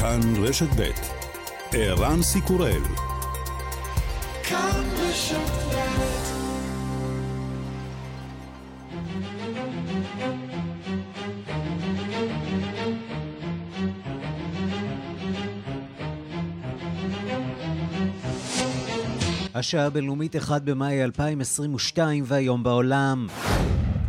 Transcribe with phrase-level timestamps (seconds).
[0.00, 0.90] כאן רשת ב'
[1.72, 2.82] ערן סיקורל
[19.54, 23.26] השעה הבינלאומית 1 במאי 2022 והיום בעולם.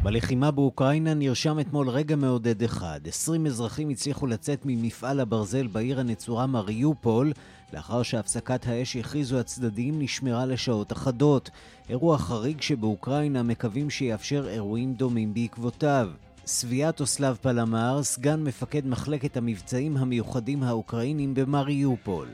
[0.04, 3.00] בלחימה באוקראינה נרשם אתמול רגע מעודד אחד.
[3.08, 7.32] 20 אזרחים הצליחו לצאת ממפעל הברזל בעיר הנצורה מריופול,
[7.74, 11.50] לאחר שהפסקת האש הכריזו הצדדים נשמרה לשעות אחדות.
[11.90, 16.10] אירוע חריג שבאוקראינה מקווים שיאפשר אירועים דומים בעקבותיו.
[16.46, 22.28] סביאטוסלב פלמר, סגן מפקד מחלקת המבצעים המיוחדים האוקראינים במריופול.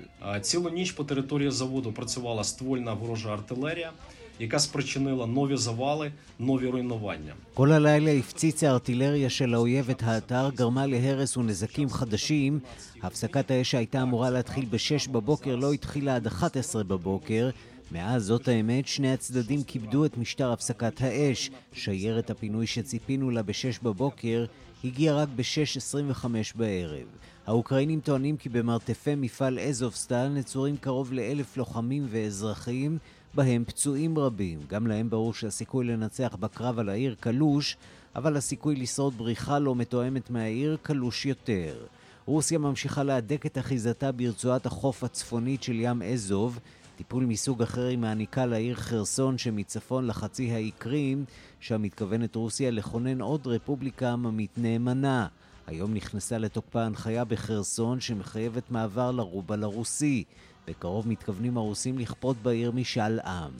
[4.35, 5.27] цілу ніч по території заводу працювала ствольна ворожа артилерія.
[5.27, 7.35] яка спричинила нові завали, нові руйнування.
[7.55, 12.61] כל הלילה הפציצה הארטילריה של האויב את האתר, גרמה להרס ונזקים חדשים.
[13.03, 17.51] הפסקת האש שהייתה אמורה להתחיל ב-6 בבוקר לא התחילה עד 11 בבוקר.
[17.93, 21.51] מאז זאת האמת, שני הצדדים כיבדו את משטר הפסקת האש.
[21.73, 24.45] שיירת הפינוי שציפינו לה ב-6 בבוקר
[24.85, 27.07] הגיעה רק ב-6.25 בערב.
[27.47, 32.99] האוקראינים טוענים כי במרתפי מפעל אזובסטל נצורים קרוב לאלף לוחמים ואזרחים,
[33.36, 34.60] בהם פצועים רבים.
[34.68, 37.78] גם להם ברור שהסיכוי לנצח בקרב על העיר קלוש,
[38.16, 41.86] אבל הסיכוי לשרוד בריחה לא מתואמת מהעיר קלוש יותר.
[42.26, 46.60] רוסיה ממשיכה להדק את אחיזתה ברצועת החוף הצפונית של ים אזוב,
[46.96, 51.26] טיפול מסוג אחר היא מעניקה לעיר חרסון שמצפון לחצי האי קרים,
[51.60, 55.28] שם מתכוונת רוסיה לכונן עוד רפובליקה עממית נאמנה.
[55.68, 60.24] היום נכנסה לתוקפה הנחיה בחרסון שמחייבת מעבר לרובל הרוסי.
[60.69, 63.51] בקרוב מתכוונים הרוסים לכפות בעיר משאל עם.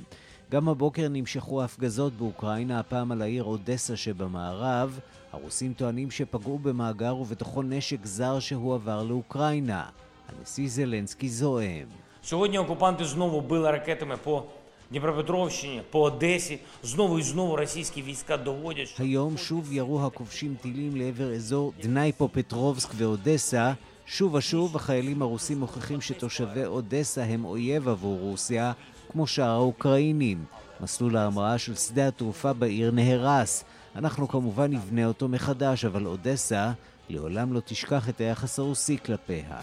[0.51, 5.01] גם הבוקר נמשכו ההפגזות באוקראינה, הפעם על העיר אודסה שבמערב.
[5.33, 9.85] הרוסים טוענים שפגעו במאגר ובתוכו נשק זר שהועבר לאוקראינה.
[10.29, 11.89] הנשיא זלנסקי זועם.
[12.23, 14.45] Сьогодні окупанти знову били ракетами по
[14.91, 16.59] Дніпропетровщині, по Одесі.
[16.83, 18.95] Знову і знову російські війська доводять.
[18.99, 23.73] היום שוב ירו הכובשים טילים לעבר אזור דנייפו-פטרובסק ואודסה.
[24.06, 28.72] שוב ושוב החיילים הרוסים מוכיחים שתושבי אודסה הם אויב עבור רוסיה,
[29.12, 30.46] כמו שאר האוקראינים.
[30.82, 33.64] מסלול ההמראה של שדה התעופה בעיר נהרס.
[33.96, 36.72] אנחנו כמובן נבנה אותו מחדש, אבל אודסה
[37.10, 39.60] לעולם לא תשכח את היחס הרוסי כלפיה.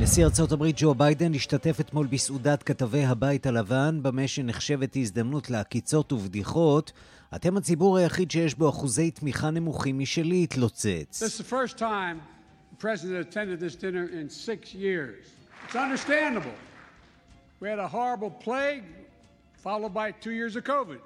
[0.00, 6.12] נשיא ארצות הברית ג'ו ביידן השתתף אתמול בסעודת כתבי הבית הלבן, במה שנחשבת הזדמנות לעקיצות
[6.12, 6.92] ובדיחות.
[7.34, 11.22] אתם הציבור היחיד שיש בו אחוזי תמיכה נמוכים משלי, התלוצץ.
[17.60, 18.84] We had a horrible plague,
[19.66, 21.00] followed by two years of COVID.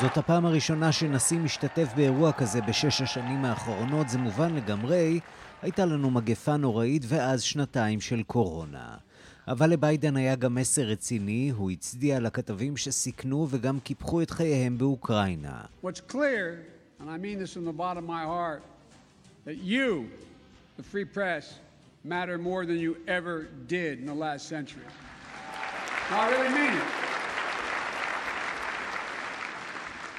[0.00, 5.20] זאת הפעם הראשונה שנשיא משתתף באירוע כזה בשש השנים האחרונות, זה מובן לגמרי,
[5.62, 8.96] הייתה לנו מגפה נוראית ואז שנתיים של קורונה.
[9.48, 15.60] אבל לביידן היה גם מסר רציני, הוא הצדיע לכתבים שסיכנו וגם קיפחו את חייהם באוקראינה.
[15.84, 16.71] What's clear,
[17.02, 18.62] and I mean this from the bottom of my heart,
[19.44, 20.08] that you,
[20.76, 21.58] the free press,
[22.04, 24.84] matter more than you ever did in the last century.
[26.10, 26.84] I really mean it.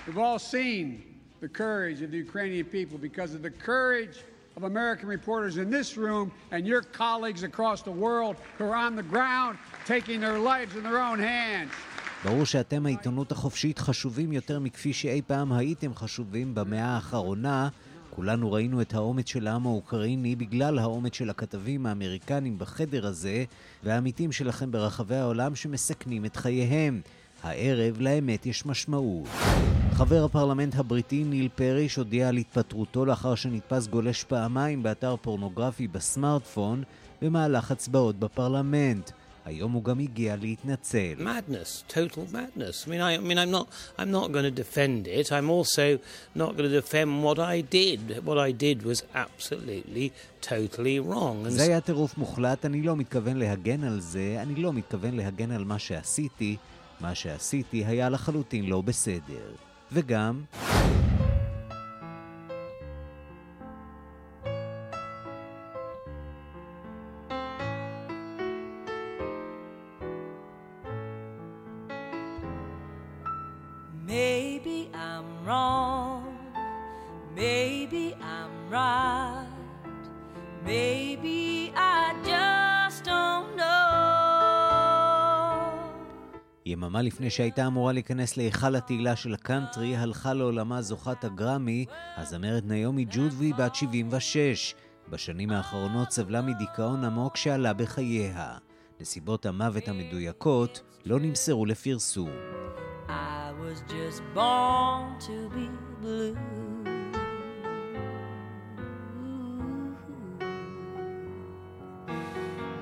[0.05, 1.03] We've all seen
[1.39, 4.19] the courage of the Ukrainian people because of the courage
[4.57, 8.97] of American reporters in this room and your colleagues across the world who are on
[8.97, 11.71] the ground taking their lives in their own hands.
[12.23, 17.69] ברור שאתם העיתונות החופשית חשובים יותר מכפי שאי פעם הייתם חשובים במאה האחרונה.
[18.09, 23.43] כולנו ראינו את האומץ של העם האוקראיני בגלל האומץ של הכתבים האמריקנים בחדר הזה
[23.83, 27.01] והעמיתים שלכם ברחבי העולם שמסכנים את חייהם.
[27.43, 29.27] הערב לאמת יש משמעות.
[29.93, 36.83] חבר הפרלמנט הבריטי ניל פריש הודיע על התפטרותו לאחר שנתפס גולש פעמיים באתר פורנוגרפי בסמארטפון
[37.21, 39.11] במהלך הצבעות בפרלמנט.
[39.45, 41.13] היום הוא גם הגיע להתנצל.
[41.19, 42.85] Madness, total madness.
[42.85, 43.67] I mean, I, I mean, I'm not,
[43.99, 45.31] I'm not going to defend it.
[45.31, 45.99] I'm also
[46.35, 47.99] not going to defend what I did.
[48.27, 51.49] What I did was absolutely, totally wrong.
[51.49, 55.63] זה היה טירוף מוחלט, אני לא מתכוון להגן על זה, אני לא מתכוון להגן על
[55.63, 56.57] מה שעשיתי.
[57.01, 59.51] מה שעשיתי היה לחלוטין לא בסדר.
[59.91, 60.43] וגם...
[87.13, 91.85] לפני שהייתה אמורה להיכנס להיכל התהילה של הקאנטרי, הלכה לעולמה זוכת הגרמי,
[92.17, 94.75] הזמרת נעמי ג'וד והיא בת 76.
[95.09, 98.57] בשנים האחרונות סבלה מדיכאון עמוק שעלה בחייה.
[98.99, 102.29] נסיבות המוות המדויקות לא נמסרו לפרסום.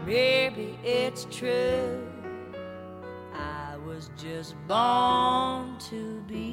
[0.05, 2.10] Maybe it's true.
[4.01, 6.01] Was just born to
[6.31, 6.47] be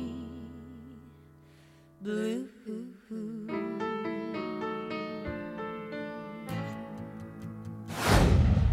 [2.02, 2.44] blue.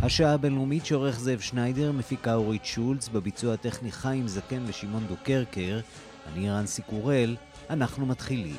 [0.01, 5.79] השעה הבינלאומית שעורך זאב שניידר, מפיקה אורית שולץ, בביצוע הטכני חיים זקן ושמעון דוקרקר,
[6.33, 7.35] אני רנסי קורל,
[7.69, 8.55] אנחנו מתחילים.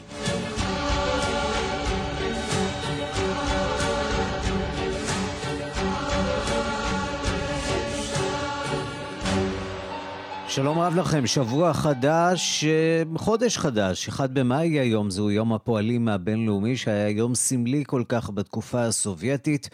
[10.49, 16.77] שלום רב לכם, שבוע חדש, אה, חודש חדש, אחד במאי היום, זהו יום הפועלים הבינלאומי
[16.77, 19.69] שהיה יום סמלי כל כך בתקופה הסובייטית.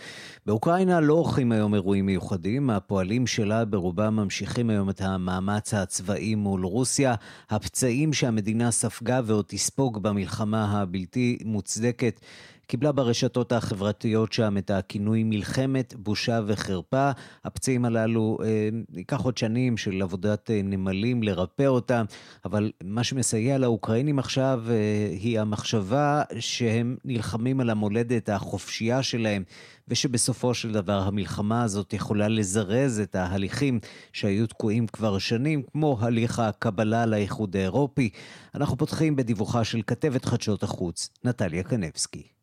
[0.46, 6.64] באוקראינה לא עורכים היום אירועים מיוחדים, הפועלים שלה ברובם ממשיכים היום את המאמץ הצבאי מול
[6.64, 7.14] רוסיה.
[7.50, 12.20] הפצעים שהמדינה ספגה ועוד תספוג במלחמה הבלתי מוצדקת
[12.66, 17.10] קיבלה ברשתות החברתיות שם את הכינוי מלחמת בושה וחרפה.
[17.44, 22.04] הפצעים הללו, אה, ייקח עוד שנים של עבודת אה, נמלים לרפא אותם,
[22.44, 24.74] אבל מה שמסייע לאוקראינים עכשיו אה,
[25.10, 29.44] היא המחשבה שהם נלחמים על המולדת החופשייה שלהם,
[29.88, 33.80] ושבסופו של דבר המלחמה הזאת יכולה לזרז את ההליכים
[34.12, 38.10] שהיו תקועים כבר שנים, כמו הליך הקבלה לאיחוד האירופי.
[38.54, 42.41] אנחנו פותחים בדיווחה של כתבת חדשות החוץ, נטליה קנבסקי.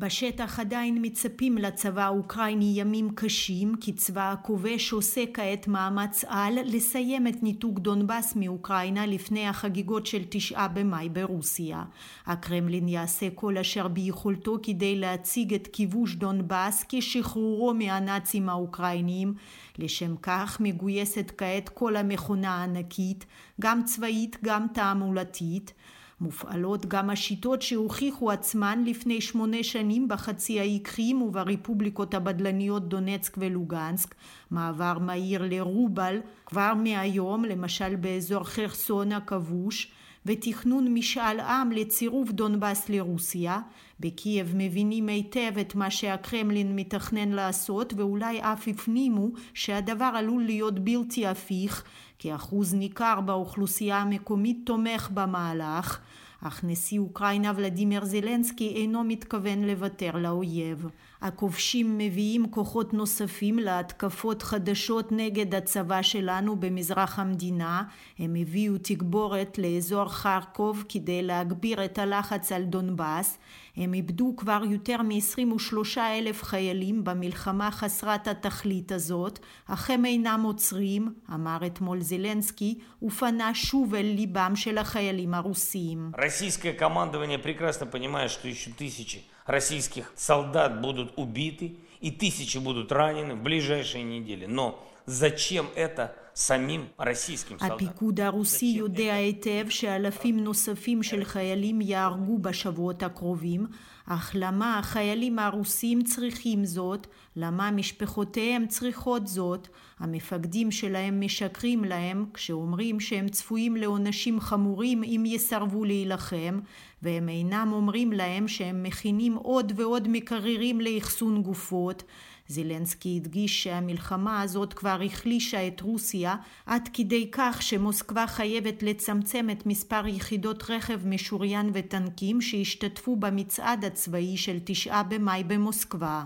[0.00, 7.26] בשטח עדיין מצפים לצבא האוקראיני ימים קשים, כי צבא הכובש עושה כעת מאמץ על לסיים
[7.26, 11.84] את ניתוק דונבאס מאוקראינה לפני החגיגות של תשעה במאי ברוסיה.
[12.26, 19.34] הקרמלין יעשה כל אשר ביכולתו כדי להציג את כיבוש דונבאס כשחרורו מהנאצים האוקראיניים.
[19.78, 23.26] לשם כך מגויסת כעת כל המכונה הענקית,
[23.60, 25.72] גם צבאית גם תעמולתית.
[26.20, 34.14] מופעלות גם השיטות שהוכיחו עצמן לפני שמונה שנים בחצי האי קרים וברפובליקות הבדלניות דונצק ולוגנסק,
[34.50, 39.92] מעבר מהיר לרובל כבר מהיום, למשל באזור חרסון הכבוש,
[40.26, 43.60] ותכנון משאל עם לצירוף דונבאס לרוסיה.
[44.00, 51.26] בקייב מבינים היטב את מה שהקרמלין מתכנן לעשות ואולי אף הפנימו שהדבר עלול להיות בלתי
[51.26, 51.84] הפיך
[52.18, 56.00] כי אחוז ניכר באוכלוסייה המקומית תומך במהלך
[56.42, 60.86] אך נשיא אוקראינה ולדימיר זלנסקי אינו מתכוון לוותר לאויב.
[61.23, 67.83] הכובשים מביאים כוחות נוספים להתקפות חדשות נגד הצבא שלנו במזרח המדינה.
[68.19, 73.37] הם הביאו תגבורת לאזור חרקוב כדי להגביר את הלחץ על דונבאס.
[73.77, 81.13] הם איבדו כבר יותר מ-23 אלף חיילים במלחמה חסרת התכלית הזאת, אך הם אינם עוצרים,
[81.33, 86.11] אמר אתמול זלנסקי, ופנה שוב אל ליבם של החיילים הרוסים.
[86.17, 93.35] российское командование прекрасно понимает, что еще тысячи российских солдат будут убиты и тысячи будут ранены
[93.35, 94.45] в ближайшие недели.
[94.45, 97.87] Но зачем это самим российским солдатам?
[97.87, 103.67] הפיקוד הרוסי יודע היטב שאלפים נוספים של חיילים יהרגו בשבועות הקרובים,
[104.05, 107.07] אך למה החיילים הרוסים צריכים זאת?
[107.35, 109.67] למה משפחותיהם צריכות זאת?
[110.00, 116.60] המפקדים שלהם משקרים להם כשאומרים שהם צפויים לעונשים חמורים אם יסרבו להילחם,
[117.02, 122.02] והם אינם אומרים להם שהם מכינים עוד ועוד מקררים לאחסון גופות.
[122.48, 126.36] זילנסקי הדגיש שהמלחמה הזאת כבר החלישה את רוסיה
[126.66, 134.36] עד כדי כך שמוסקבה חייבת לצמצם את מספר יחידות רכב משוריין וטנקים שהשתתפו במצעד הצבאי
[134.36, 136.24] של תשעה במאי במוסקבה.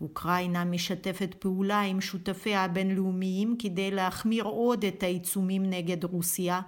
[0.00, 6.60] אוקראינה משתפת פעולה עם שותפיה הבינלאומיים כדי להחמיר עוד את העיצומים נגד רוסיה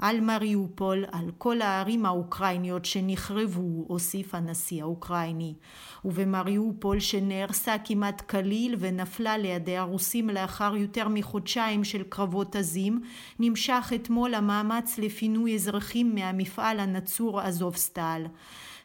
[0.00, 5.54] על מריופול, על כל הערים האוקראיניות שנחרבו, הוסיף הנשיא האוקראיני.
[6.04, 13.02] ובמריופול שנהרסה כמעט כליל ונפלה לידי הרוסים לאחר יותר מחודשיים של קרבות עזים,
[13.38, 18.22] נמשך אתמול המאמץ לפינוי אזרחים מהמפעל הנצור אזובסטל.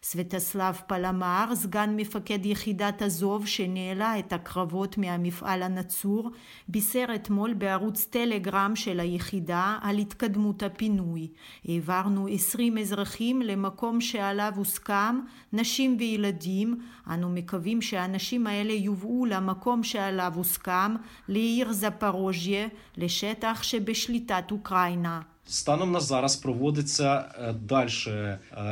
[0.07, 6.31] סווטסלב פלמר, סגן מפקד יחידת עזוב שניהלה את הקרבות מהמפעל הנצור,
[6.67, 11.27] בישר אתמול בערוץ טלגרם של היחידה על התקדמות הפינוי.
[11.67, 15.19] העברנו עשרים אזרחים למקום שעליו הוסכם,
[15.53, 16.79] נשים וילדים.
[17.09, 20.95] אנו מקווים שהאנשים האלה יובאו למקום שעליו הוסכם,
[21.27, 25.21] לעיר זפרוז'יה, לשטח שבשליטת אוקראינה.
[25.46, 27.24] Станом на зараз проводиться
[27.68, 27.90] далі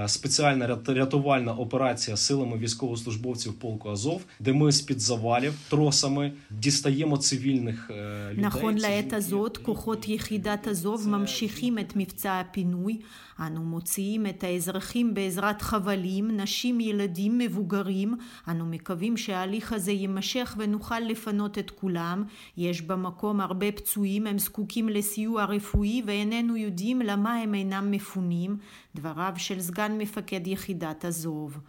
[0.07, 7.91] спеціальна рятувальна операція силами військовослужбовців полку Азов, де ми з під завалів тросами дістаємо цивільних
[7.91, 8.45] людей.
[8.45, 13.01] נכון לעת הזאת, כוחות יחידת עזוב ממשיכים את מבצע הפינוי.
[13.40, 18.16] אנו מוציאים את האזרחים בעזרת חבלים, נשים, ילדים, מבוגרים.
[18.48, 22.24] אנו מקווים שההליך הזה יימשך ונוכל לפנות את כולם.
[22.58, 28.58] יש במקום הרבה פצועים, הם זקוקים לסיוע רפואי ואיננו יודעים למה הם אינם מפונים.
[28.96, 31.60] דבריו של סגן מפקד יחידת עזוב.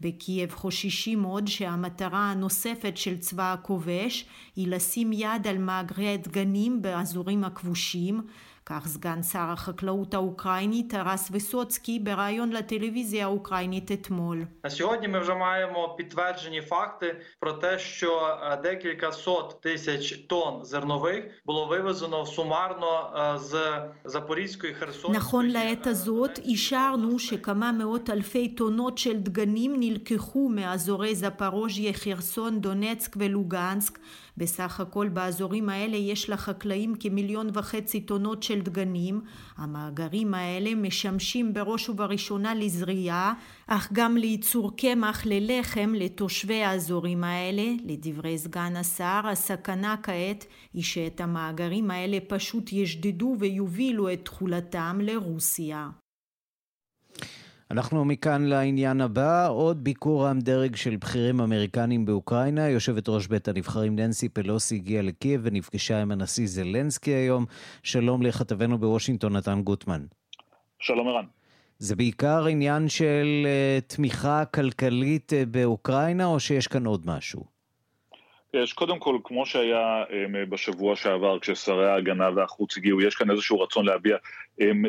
[0.00, 7.44] בקייב חוששים עוד שהמטרה הנוספת של צבא הכובש היא לשים יד על מאגרי הדגנים באזורים
[7.44, 8.20] הכבושים.
[8.67, 14.45] כך סגן שר החקלאות האוקראיני טרס וסוצקי בריאיון לטלוויזיה האוקראינית אתמול.
[14.63, 21.23] На сьогодні ми вже маємо підтверджені факти про те, що декілька сот тисяч тонн зернових
[21.45, 23.53] було вивезено сумарно з
[24.05, 25.17] Запорізької Херсонської.
[25.17, 33.15] נכון לעת הזאת אישרנו שכמה מאות אלפי טונות של דגנים נלקחו מאזורי זפרוז'יה, חרסון, דונצק
[33.19, 33.99] ולוגנסק
[34.38, 39.20] בסך הכל באזורים האלה יש לחקלאים כמיליון וחצי טונות של דגנים.
[39.56, 43.32] המאגרים האלה משמשים בראש ובראשונה לזריעה,
[43.66, 47.72] אך גם לייצור קמח ללחם לתושבי האזורים האלה.
[47.84, 55.90] לדברי סגן השר, הסכנה כעת היא שאת המאגרים האלה פשוט ישדדו ויובילו את תכולתם לרוסיה.
[57.70, 62.68] אנחנו מכאן לעניין הבא, עוד ביקור עם דרג של בכירים אמריקנים באוקראינה.
[62.68, 67.46] יושבת ראש בית הנבחרים ננסי פלוסי הגיעה לקייב ונפגשה עם הנשיא זלנסקי היום.
[67.82, 70.04] שלום לכתבנו בוושינגטון, נתן גוטמן.
[70.78, 71.24] שלום ערן.
[71.78, 77.57] זה בעיקר עניין של uh, תמיכה כלכלית uh, באוקראינה, או שיש כאן עוד משהו?
[78.54, 80.04] יש קודם כל, כמו שהיה
[80.48, 84.16] בשבוע שעבר כששרי ההגנה והחוץ הגיעו, יש כאן איזשהו רצון להביע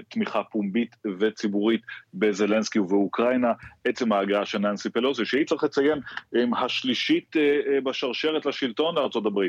[0.10, 1.82] תמיכה פומבית וציבורית
[2.14, 3.54] בזלנסקי ובאוקראינה.
[3.86, 6.00] עצם ההגעה של ננסי פלוסי, שהיא צריך לציין
[6.58, 7.36] השלישית
[7.84, 9.40] בשרשרת לשלטון לארה"ב,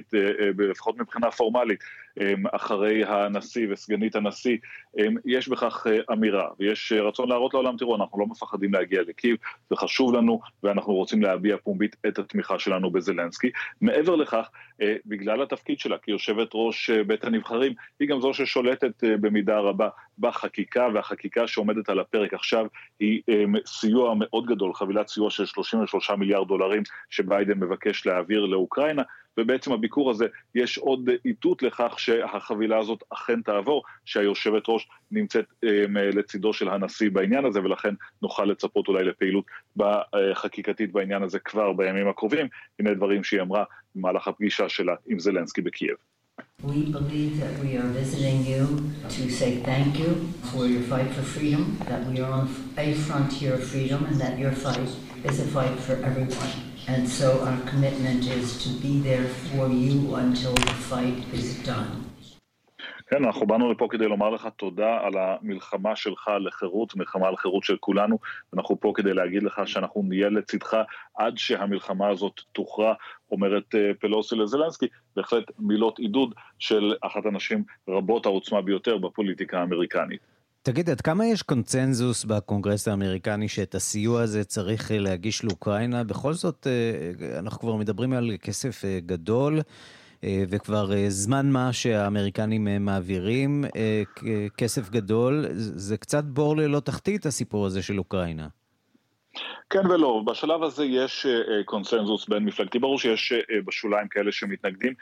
[0.58, 1.80] לפחות מבחינה פורמלית,
[2.52, 4.56] אחרי הנשיא וסגנית הנשיא,
[5.24, 9.36] יש בכך אמירה ויש רצון להראות לעולם, תראו, אנחנו לא מפחדים להגיע לקייב,
[9.70, 13.50] זה חשוב לנו ואנחנו רוצים להביע פומבית את התמיכה שלנו בזלנסקי.
[13.80, 14.50] מעבר לכך,
[15.06, 19.88] בגלל התפקיד שלה כיושבת ראש בית הנבחרים, היא גם זו ששולטת במידה רבה
[20.18, 22.66] בחקיקה, והחקיקה שעומדת על הפרק עכשיו
[23.00, 23.22] היא
[23.66, 29.02] סיוע מאוד גדול, חבילת סיוע של 33 מיליארד דולרים שביידן מבקש להעביר לאוקראינה,
[29.38, 35.44] ובעצם הביקור הזה יש עוד איתות לכך שהחבילה הזאת אכן תעבור, שהיושבת ראש נמצאת
[35.92, 39.44] לצידו של הנשיא בעניין הזה, ולכן נוכל לצפות אולי לפעילות
[40.34, 42.46] חקיקתית בעניין הזה כבר בימים הקרובים.
[42.78, 45.96] הנה דברים שהיא אמרה במהלך הפגישה שלה עם זלנסקי בקייב.
[46.62, 48.62] We believe that we are visiting you
[49.16, 50.10] to say thank you
[50.50, 52.46] for your fight for freedom, that we are on
[52.78, 54.90] a frontier of freedom, and that your fight
[55.28, 56.69] is a fight for everyone.
[56.94, 61.92] And so our commitment is to be there for you until the fight is done.
[63.06, 67.64] כן, אנחנו באנו לפה כדי לומר לך תודה על המלחמה שלך לחירות, מלחמה על חירות
[67.64, 68.18] של כולנו,
[68.54, 70.76] אנחנו פה כדי להגיד לך שאנחנו נהיה לצדך
[71.18, 72.94] עד שהמלחמה הזאת תוכרע,
[73.30, 80.29] אומרת פלוסי לזלנסקי, בהחלט מילות עידוד של אחת הנשים רבות העוצמה ביותר בפוליטיקה האמריקנית.
[80.62, 86.04] תגיד, עד כמה יש קונצנזוס בקונגרס האמריקני שאת הסיוע הזה צריך להגיש לאוקראינה?
[86.04, 86.66] בכל זאת,
[87.38, 89.60] אנחנו כבר מדברים על כסף גדול.
[90.24, 93.64] וכבר זמן מה שהאמריקנים מעבירים
[94.56, 98.48] כסף גדול, זה קצת בור ללא תחתית הסיפור הזה של אוקראינה.
[99.70, 101.26] כן ולא, בשלב הזה יש
[101.64, 103.32] קונסנזוס בין מפלגתי, ברור שיש
[103.66, 104.94] בשוליים כאלה שמתנגדים,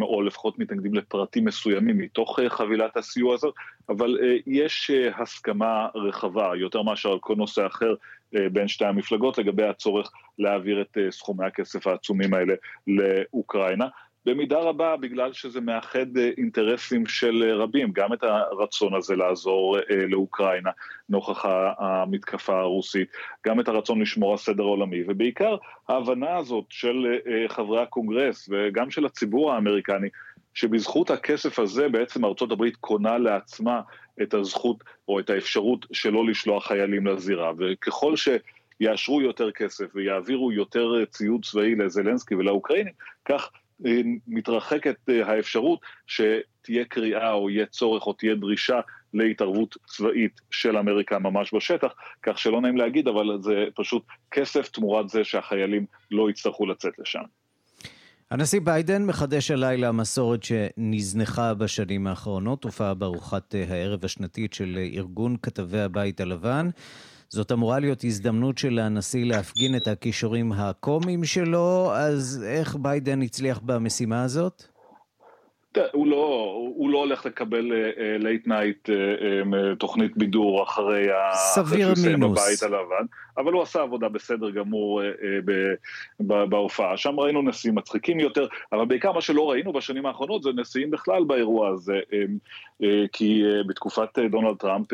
[0.00, 3.54] או לפחות מתנגדים לפרטים מסוימים מתוך חבילת הסיוע הזאת,
[3.88, 7.94] אבל יש הסכמה רחבה, יותר מאשר על כל נושא אחר,
[8.32, 12.54] בין שתי המפלגות לגבי הצורך להעביר את סכומי הכסף העצומים האלה
[12.86, 13.86] לאוקראינה.
[14.26, 19.76] במידה רבה בגלל שזה מאחד אינטרסים של רבים, גם את הרצון הזה לעזור
[20.08, 20.70] לאוקראינה
[21.08, 21.44] נוכח
[21.78, 23.08] המתקפה הרוסית,
[23.46, 25.56] גם את הרצון לשמור על סדר עולמי, ובעיקר
[25.88, 30.08] ההבנה הזאת של חברי הקונגרס וגם של הציבור האמריקני,
[30.54, 33.80] שבזכות הכסף הזה בעצם ארצות הברית קונה לעצמה
[34.22, 38.28] את הזכות או את האפשרות שלא לשלוח חיילים לזירה, וככל ש...
[38.80, 42.92] יאשרו יותר כסף ויעבירו יותר ציוד צבאי לזלנסקי ולאוקראינים,
[43.24, 43.50] כך
[44.26, 48.80] מתרחקת האפשרות שתהיה קריאה או יהיה צורך או תהיה דרישה
[49.14, 55.08] להתערבות צבאית של אמריקה ממש בשטח, כך שלא נעים להגיד, אבל זה פשוט כסף תמורת
[55.08, 57.22] זה שהחיילים לא יצטרכו לצאת לשם.
[58.30, 65.80] הנשיא ביידן מחדש הלילה מסורת שנזנחה בשנים האחרונות, הופעה בארוחת הערב השנתית של ארגון כתבי
[65.80, 66.70] הבית הלבן.
[67.32, 73.58] זאת אמורה להיות הזדמנות של הנשיא להפגין את הכישורים הקומיים שלו, אז איך ביידן הצליח
[73.58, 74.62] במשימה הזאת?
[75.92, 77.72] הוא לא, הוא לא הולך לקבל
[78.18, 82.38] late אה, night אה, אה, תוכנית בידור אחרי סביר מינוס.
[82.38, 83.04] בבית הלבן,
[83.40, 86.96] אבל הוא עשה עבודה בסדר גמור אה, אה, בהופעה.
[86.96, 91.24] שם ראינו נשיאים מצחיקים יותר, אבל בעיקר מה שלא ראינו בשנים האחרונות זה נשיאים בכלל
[91.24, 94.86] באירוע הזה, אה, כי בתקופת דונלד טראמפ,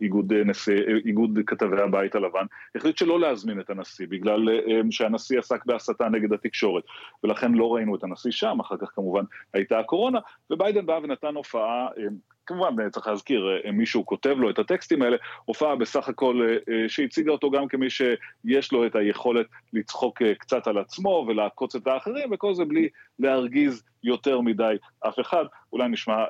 [0.00, 4.48] איגוד, נשיא, איגוד כתבי הבית הלבן, החליט שלא להזמין את הנשיא, בגלל
[4.90, 6.84] שהנשיא עסק בהסתה נגד התקשורת,
[7.24, 10.18] ולכן לא ראינו את הנשיא שם, אחר כך כמובן הייתה הקורונה,
[10.50, 12.04] וביידן בא ונתן הופעה, אה,
[12.46, 17.32] כמובן צריך להזכיר, אה, מישהו כותב לו את הטקסטים האלה, הופעה בסך הכל אה, שהציגה
[17.32, 22.54] אותו גם כמי שיש לו את היכולת לצחוק קצת על עצמו ולעקוץ את האחרים, וכל
[22.54, 22.88] זה בלי
[23.18, 24.76] להרגיז יותר מדי
[25.08, 25.44] אף אחד.
[25.72, 26.24] אולי נשמע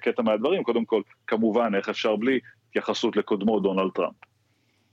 [0.00, 4.14] קטע מהדברים, קודם כל, כמובן, איך אפשר בלי התייחסות לקודמו דונלד טראמפ.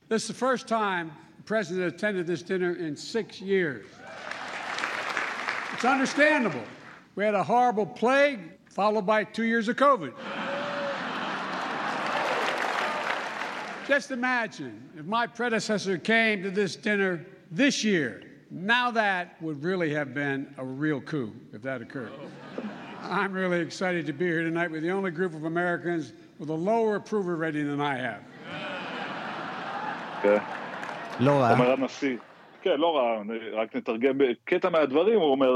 [0.10, 3.86] This is the first time the president attended this dinner in six years.
[5.74, 6.64] It's understandable.
[7.16, 10.14] We had a horrible plague, followed by two years of COVID.
[13.88, 18.24] Just imagine if my predecessor came to this dinner this year.
[18.50, 22.12] Now that would really have been a real coup if that occurred.
[23.04, 26.54] I'm really excited to be here tonight with the only group of Americans with a
[26.54, 28.24] lower approval rating than I have.
[30.20, 30.44] Okay.
[31.20, 31.56] Laura.
[32.62, 33.22] כן, לא רע,
[33.54, 35.52] רק נתרגם קטע מהדברים, הוא אומר,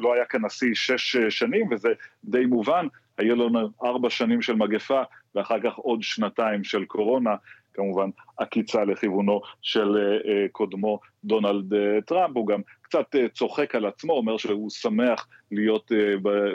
[0.00, 1.88] לא היה כאן נשיא שש שנים, וזה
[2.24, 2.86] די מובן,
[3.18, 5.02] היו לנו ארבע שנים של מגפה,
[5.34, 7.34] ואחר כך עוד שנתיים של קורונה,
[7.74, 10.18] כמובן עקיצה לכיוונו של
[10.52, 11.74] קודמו דונלד
[12.06, 15.92] טראמפ, הוא גם קצת צוחק על עצמו, אומר שהוא שמח להיות,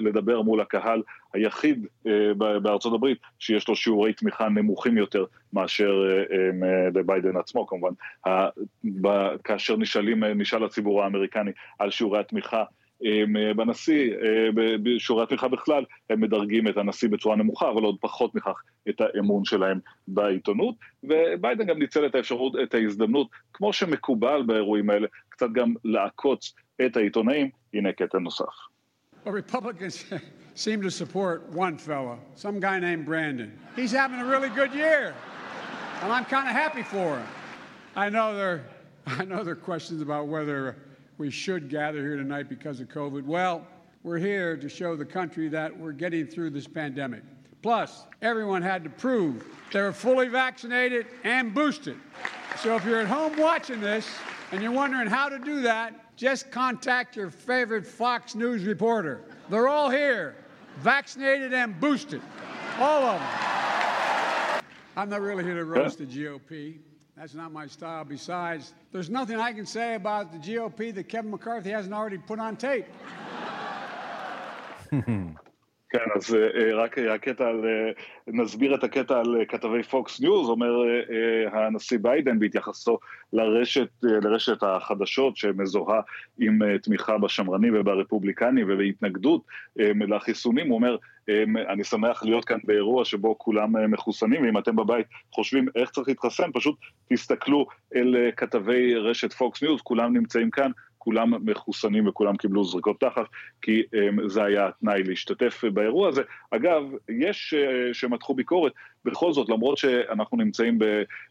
[0.01, 1.03] לדבר מול הקהל
[1.34, 1.88] היחיד
[2.38, 6.03] בארצות הברית שיש לו שיעורי תמיכה נמוכים יותר מאשר
[6.94, 7.94] לביידן עצמו כמובן.
[9.44, 12.63] כאשר נשאלים, נשאל הציבור האמריקני על שיעורי התמיכה
[13.55, 14.13] בנשיא,
[14.84, 19.45] בשיעורי התמיכה בכלל, הם מדרגים את הנשיא בצורה נמוכה, אבל עוד פחות מכך את האמון
[19.45, 25.73] שלהם בעיתונות, וביידן גם ניצל את האפשרות, את ההזדמנות, כמו שמקובל באירועים האלה, קצת גם
[25.84, 26.53] לעקוץ
[26.86, 28.45] את העיתונאים, הנה קטע נוסף.
[30.55, 33.60] Seem to support one fella, some guy named Brandon.
[33.75, 35.13] He's having a really good year,
[36.01, 37.27] and I'm kind of happy for him.
[37.97, 38.63] I know there,
[39.19, 40.77] I know there are questions about whether
[41.17, 43.23] we should gather here tonight because of COVID.
[43.23, 43.65] Well,
[44.04, 47.23] we're here to show the country that we're getting through this pandemic.
[47.62, 51.97] Plus, everyone had to prove they were fully vaccinated and boosted.
[52.60, 54.08] So if you're at home watching this
[54.51, 59.21] and you're wondering how to do that, just contact your favorite Fox News reporter.
[59.49, 60.36] They're all here,
[60.78, 62.21] vaccinated and boosted.
[62.80, 64.63] All of them.
[64.97, 66.78] I'm not really here to roast the GOP.
[67.17, 68.04] That's not my style.
[68.04, 72.39] Besides, there's nothing I can say about the GOP that Kevin McCarthy hasn't already put
[72.39, 72.88] on tape.
[75.99, 76.38] כן, אז
[76.73, 77.65] רק הקטע על,
[78.27, 80.81] נסביר את הקטע על כתבי פוקס ניוז, אומר
[81.51, 82.99] הנשיא ביידן בהתייחסו
[83.34, 86.01] לרשת, לרשת החדשות שמזוהה
[86.39, 89.41] עם תמיכה בשמרנים וברפובליקנים ובהתנגדות
[90.08, 90.97] לחיסונים, הוא אומר,
[91.69, 96.51] אני שמח להיות כאן באירוע שבו כולם מחוסנים, ואם אתם בבית חושבים איך צריך להתחסן,
[96.53, 96.75] פשוט
[97.10, 100.71] תסתכלו אל כתבי רשת פוקס ניוז, כולם נמצאים כאן,
[101.06, 103.26] כולם מחוסנים וכולם קיבלו זריקות תחת,
[103.62, 106.22] כי um, זה היה התנאי להשתתף באירוע הזה.
[106.52, 108.72] אגב, יש uh, שמתחו ביקורת,
[109.06, 110.80] בכל זאת, למרות שאנחנו נמצאים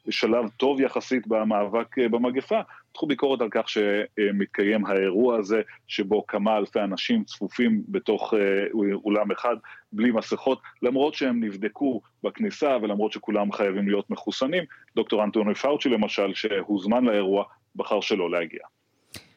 [0.07, 2.61] בשלב טוב יחסית במאבק uh, במגפה,
[2.91, 8.37] מתחו ביקורת על כך שמתקיים האירוע הזה, שבו כמה אלפי אנשים צפופים בתוך uh,
[9.05, 9.57] אולם אחד,
[9.93, 14.65] בלי מסכות, למרות שהם נבדקו בכניסה ולמרות שכולם חייבים להיות מחוסנים.
[14.97, 17.45] דוקטור אנטוני פאוצ'י למשל, שהוזמן לאירוע,
[17.77, 18.61] בחר שלא להגיע.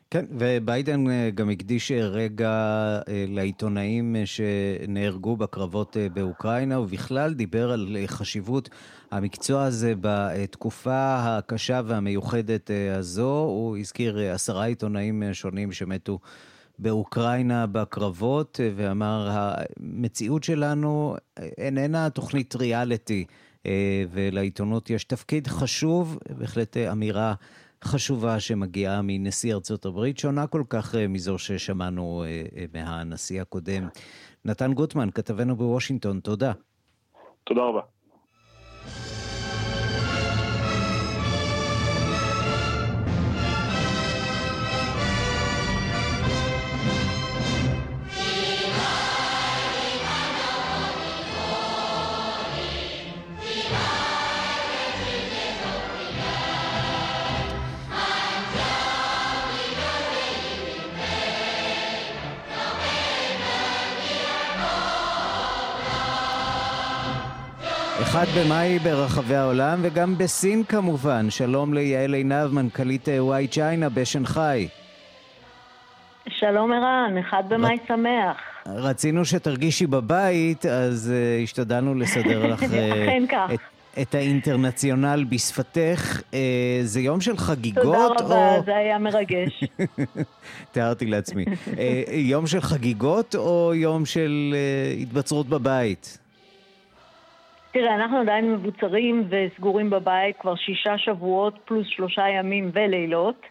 [0.10, 7.98] כן, וביידן אה, גם הקדיש אה, רגע אה, לעיתונאים שנהרגו בקרבות באוקראינה, ובכלל דיבר על
[8.06, 8.70] חשיבות
[9.12, 13.40] המקצוע הזה בתקופה הקשה והמיוחדת הזו.
[13.40, 16.20] הוא הזכיר עשרה עיתונאים שונים שמתו
[16.80, 21.16] באוקראינה בקרבות, ואמר, המציאות שלנו
[21.58, 23.26] איננה תוכנית ריאליטי.
[24.12, 27.34] ולעיתונות יש תפקיד חשוב, בהחלט אמירה
[27.84, 32.24] חשובה שמגיעה מנשיא ארצות הברית, שונה כל כך מזו ששמענו
[32.74, 33.88] מהנשיא הקודם.
[34.46, 36.52] נתן גוטמן, כתבנו בוושינגטון, תודה.
[37.44, 37.97] תודה רבה.
[68.18, 71.30] אחד במאי ברחבי העולם וגם בסין כמובן.
[71.30, 74.68] שלום ליעל עינב, מנכ"לית וואי צ'יינה בשנגחאי.
[76.30, 77.88] שלום ערן, אחד במאי ר...
[77.88, 78.38] שמח.
[78.66, 82.66] רצינו שתרגישי בבית, אז uh, השתדלנו לסדר לך uh,
[83.54, 83.60] את,
[84.02, 86.22] את האינטרנציונל בשפתך.
[86.32, 86.34] Uh,
[86.84, 87.84] זה יום של חגיגות?
[87.84, 88.64] תודה רבה, או...
[88.66, 89.64] זה היה מרגש.
[90.72, 91.46] תיארתי לעצמי.
[91.46, 91.78] uh,
[92.12, 96.27] יום של חגיגות או יום של uh, התבצרות בבית?
[97.80, 103.42] תראה, אנחנו עדיין מבוצרים וסגורים בבית כבר שישה שבועות פלוס שלושה ימים ולילות,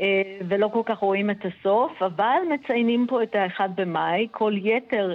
[0.00, 0.06] אה,
[0.48, 5.12] ולא כל כך רואים את הסוף, אבל מציינים פה את האחד במאי, כל יתר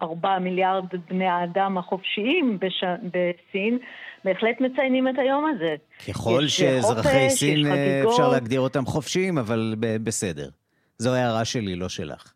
[0.00, 2.84] 1.4 מיליארד בני האדם החופשיים בש...
[3.02, 3.78] בסין,
[4.24, 5.74] בהחלט מציינים את היום הזה.
[6.08, 10.48] ככל שאזרחי סין אה, אפשר להגדיר אותם חופשיים, אבל בסדר.
[10.98, 12.32] זו הערה שלי, לא שלך.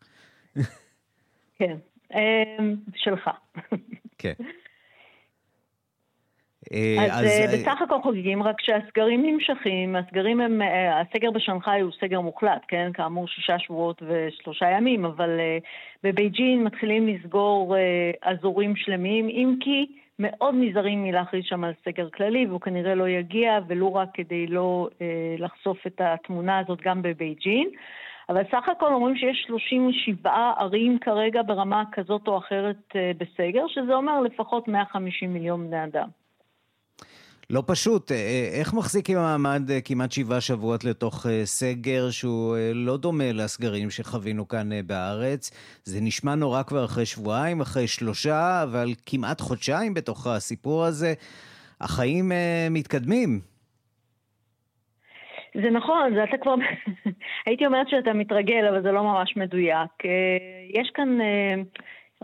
[1.59, 1.75] כן,
[2.15, 2.57] אה,
[2.95, 3.29] שלך.
[4.17, 4.33] כן.
[6.73, 11.81] אה, אז, אז אה, בסך הכל חוגגים, רק שהסגרים נמשכים, הסגרים הם, אה, הסגר בשנגחאי
[11.81, 12.91] הוא סגר מוחלט, כן?
[12.93, 15.29] כאמור שישה שבועות ושלושה ימים, אבל
[16.03, 17.75] בבייג'ין מתחילים לסגור
[18.21, 19.85] אזורים שלמים, אם כי
[20.19, 24.89] מאוד נזהרים מלהכריז שם על סגר כללי, והוא כנראה לא יגיע, ולו רק כדי לא
[25.37, 27.69] לחשוף את התמונה הזאת גם בבייג'ין.
[28.29, 34.21] אבל סך הכל אומרים שיש 37 ערים כרגע ברמה כזאת או אחרת בסגר, שזה אומר
[34.21, 36.07] לפחות 150 מיליון בני אדם.
[37.49, 38.11] לא פשוט.
[38.11, 43.89] אה, אה, איך מחזיקים מעמד אה, כמעט שבעה שבועות לתוך סגר שהוא לא דומה לסגרים
[43.89, 45.51] שחווינו כאן בארץ?
[45.83, 51.13] זה נשמע נורא כבר אחרי שבועיים, אחרי שלושה, אבל כמעט חודשיים בתוך הסיפור הזה.
[51.81, 52.31] החיים
[52.71, 53.39] מתקדמים.
[55.53, 56.55] זה נכון, זה אתה כבר...
[57.45, 59.91] הייתי אומרת שאתה מתרגל, אבל זה לא ממש מדויק.
[60.73, 61.17] יש כאן...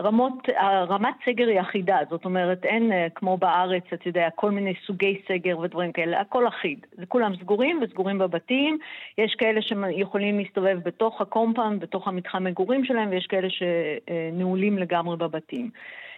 [0.00, 0.48] רמות,
[0.88, 5.20] רמת סגר היא אחידה, זאת אומרת אין אה, כמו בארץ, אתה יודע, כל מיני סוגי
[5.28, 6.86] סגר ודברים כאלה, הכל אחיד.
[6.92, 8.78] זה כולם סגורים וסגורים בבתים,
[9.18, 15.16] יש כאלה שיכולים להסתובב בתוך ה compound, בתוך המתחם מגורים שלהם, ויש כאלה שנעולים לגמרי
[15.16, 15.70] בבתים.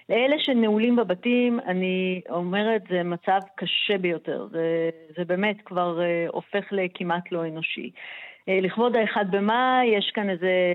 [0.08, 4.46] לאלה שנעולים בבתים, אני אומרת, זה מצב קשה ביותר.
[4.50, 7.90] זה, זה באמת כבר הופך לכמעט לא אנושי.
[8.48, 10.72] לכבוד האחד במאי יש כאן איזה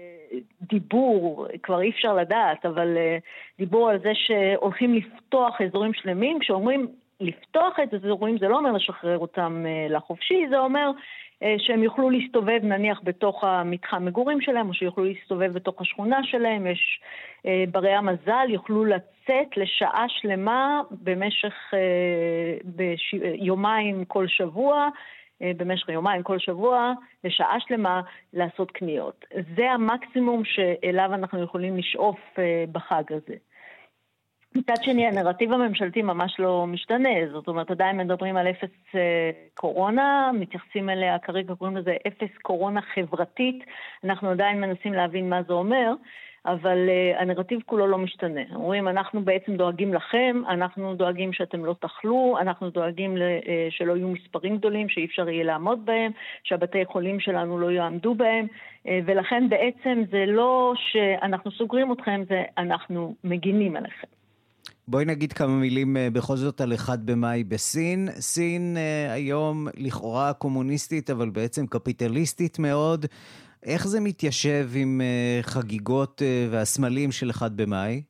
[0.61, 3.23] דיבור, כבר אי אפשר לדעת, אבל uh,
[3.57, 6.87] דיבור על זה שהולכים לפתוח אזורים שלמים, כשאומרים
[7.21, 12.09] לפתוח את אזורים זה לא אומר לשחרר אותם uh, לחופשי, זה אומר uh, שהם יוכלו
[12.09, 17.01] להסתובב נניח בתוך המתחם מגורים שלהם, או שיוכלו להסתובב בתוך השכונה שלהם, יש
[17.71, 21.53] ברי המזל, יוכלו לצאת לשעה שלמה במשך.
[23.39, 24.89] יומיים כל שבוע, אה,
[25.41, 28.01] במשך יומיים כל שבוע, לשעה שלמה,
[28.33, 29.25] לעשות קניות.
[29.55, 33.35] זה המקסימום שאליו אנחנו יכולים לשאוף אה, בחג הזה.
[34.55, 40.31] מצד שני, הנרטיב הממשלתי ממש לא משתנה, זאת אומרת, עדיין מדברים על אפס אה, קורונה,
[40.33, 43.63] מתייחסים אליה, כרגע קוראים לזה אפס קורונה חברתית,
[44.03, 45.93] אנחנו עדיין מנסים להבין מה זה אומר.
[46.53, 48.41] אבל uh, הנרטיב כולו לא משתנה.
[48.55, 53.19] אומרים, אנחנו בעצם דואגים לכם, אנחנו דואגים שאתם לא תאכלו, אנחנו דואגים uh,
[53.69, 56.11] שלא יהיו מספרים גדולים, שאי אפשר יהיה לעמוד בהם,
[56.43, 62.43] שהבתי חולים שלנו לא יעמדו בהם, uh, ולכן בעצם זה לא שאנחנו סוגרים אתכם, זה
[62.57, 64.07] אנחנו מגינים עליכם.
[64.87, 68.09] בואי נגיד כמה מילים בכל זאת על אחד במאי בסין.
[68.11, 68.77] סין
[69.09, 73.05] היום לכאורה קומוניסטית, אבל בעצם קפיטליסטית מאוד.
[73.63, 78.01] איך זה מתיישב עם uh, חגיגות uh, והסמלים של אחד במאי?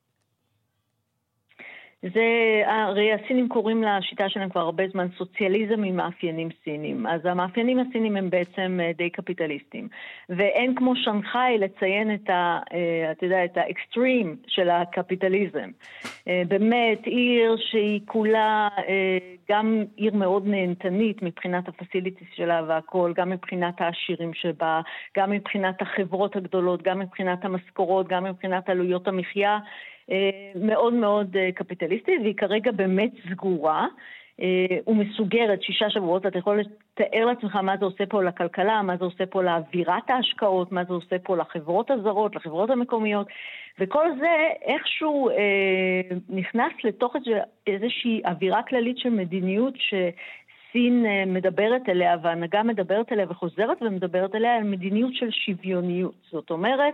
[2.01, 7.07] זה, הרי הסינים קוראים לשיטה שלהם כבר הרבה זמן סוציאליזם עם מאפיינים סינים.
[7.07, 9.87] אז המאפיינים הסינים הם בעצם אה, די קפיטליסטים.
[10.29, 12.59] ואין כמו שנגחאי לציין את ה...
[12.73, 15.69] אה, אתה יודע, את האקסטרים של הקפיטליזם.
[16.27, 18.67] אה, באמת, עיר שהיא כולה
[19.49, 24.81] גם עיר מאוד נהנתנית מבחינת הפסיליטיס שלה והכול, גם מבחינת העשירים שבה,
[25.17, 29.59] גם מבחינת החברות הגדולות, גם מבחינת המשכורות, גם מבחינת עלויות המחיה.
[30.55, 33.87] מאוד מאוד קפיטליסטית, והיא כרגע באמת סגורה.
[34.87, 39.25] ומסוגרת שישה שבועות, אתה יכול לתאר לעצמך מה זה עושה פה לכלכלה, מה זה עושה
[39.25, 43.27] פה לאווירת ההשקעות, מה זה עושה פה לחברות הזרות, לחברות המקומיות,
[43.79, 45.35] וכל זה איכשהו אה,
[46.29, 47.15] נכנס לתוך
[47.67, 49.93] איזושהי אווירה כללית של מדיניות ש...
[50.71, 56.15] סין אה, מדברת אליה וההנהגה מדברת אליה וחוזרת ומדברת אליה על מדיניות של שוויוניות.
[56.31, 56.93] זאת אומרת,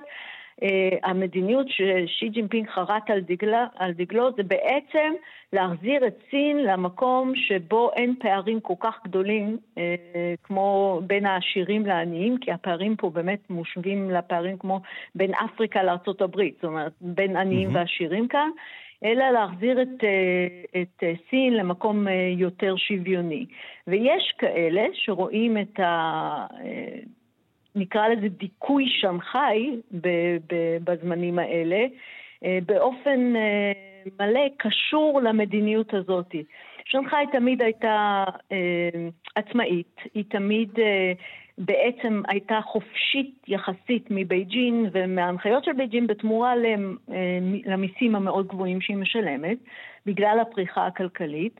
[1.03, 5.13] המדיניות ששי ג'ינפינג חרט על, דגלה, על דגלו זה בעצם
[5.53, 9.79] להחזיר את סין למקום שבו אין פערים כל כך גדולים אה,
[10.43, 14.79] כמו בין העשירים לעניים, כי הפערים פה באמת מושווים לפערים כמו
[15.15, 17.75] בין אפריקה לארצות הברית, זאת אומרת בין עניים אהמ.
[17.75, 18.49] ועשירים כאן.
[19.03, 23.45] אלא להחזיר את, אה, את סין למקום יותר שוויוני.
[23.87, 26.45] ויש כאלה שרואים את ה...
[27.75, 29.71] נקרא לזה דיכוי שנגחאי
[30.83, 31.85] בזמנים האלה,
[32.45, 33.71] אה, באופן אה,
[34.19, 36.35] מלא קשור למדיניות הזאת.
[36.85, 38.89] שנגחאי תמיד הייתה אה,
[39.35, 40.69] עצמאית, היא תמיד
[41.57, 46.53] בעצם הייתה חופשית יחסית מבייג'ין ומההנחיות של בייג'ין בתמורה
[47.65, 49.57] למיסים המאוד גבוהים שהיא משלמת,
[50.05, 51.59] בגלל הפריחה הכלכלית.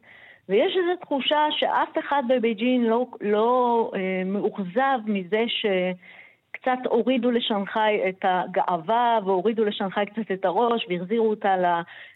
[0.50, 8.20] ויש איזו תחושה שאף אחד בבייג'ין לא, לא אה, מאוכזב מזה שקצת הורידו לשנגחאי את
[8.24, 11.56] הגאווה והורידו לשנגחאי קצת את הראש והחזירו אותה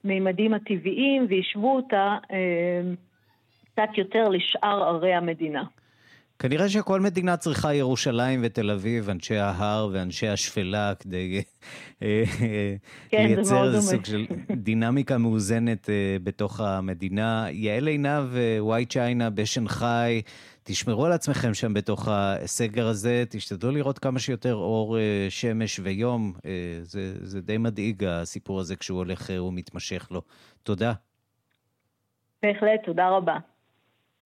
[0.04, 2.82] למימדים הטבעיים והשוו אותה אה,
[3.72, 5.64] קצת יותר לשאר ערי המדינה.
[6.40, 11.44] כנראה שכל מדינה צריכה ירושלים ותל אביב, אנשי ההר ואנשי השפלה, כדי
[12.02, 12.24] אה,
[13.10, 17.46] כן, לייצר סוג של דינמיקה מאוזנת אה, בתוך המדינה.
[17.52, 18.26] יעל עינב,
[18.60, 20.22] וואי צ'יינה בשנגחאי,
[20.64, 26.34] תשמרו על עצמכם שם בתוך הסגר הזה, תשתדלו לראות כמה שיותר אור אה, שמש ויום.
[26.82, 30.22] זה, זה די מדאיג הסיפור הזה כשהוא הולך ומתמשך לו.
[30.64, 30.94] תודה.
[32.44, 33.38] בהחלט, תודה רבה.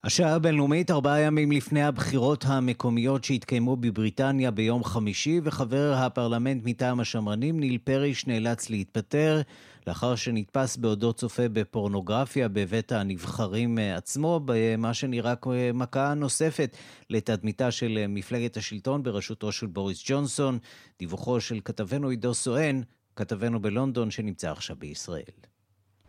[0.05, 7.59] השעה הבינלאומית, ארבעה ימים לפני הבחירות המקומיות שהתקיימו בבריטניה ביום חמישי, וחבר הפרלמנט מטעם השמרנים,
[7.59, 9.41] ניל פריש, נאלץ להתפטר,
[9.87, 16.77] לאחר שנתפס בעודו צופה בפורנוגרפיה בבית הנבחרים עצמו, במה שנראה כמכה נוספת
[17.09, 20.57] לתדמיתה של מפלגת השלטון בראשותו של בוריס ג'ונסון.
[20.99, 22.81] דיווחו של כתבנו עידו סואן,
[23.15, 25.52] כתבנו בלונדון שנמצא עכשיו בישראל.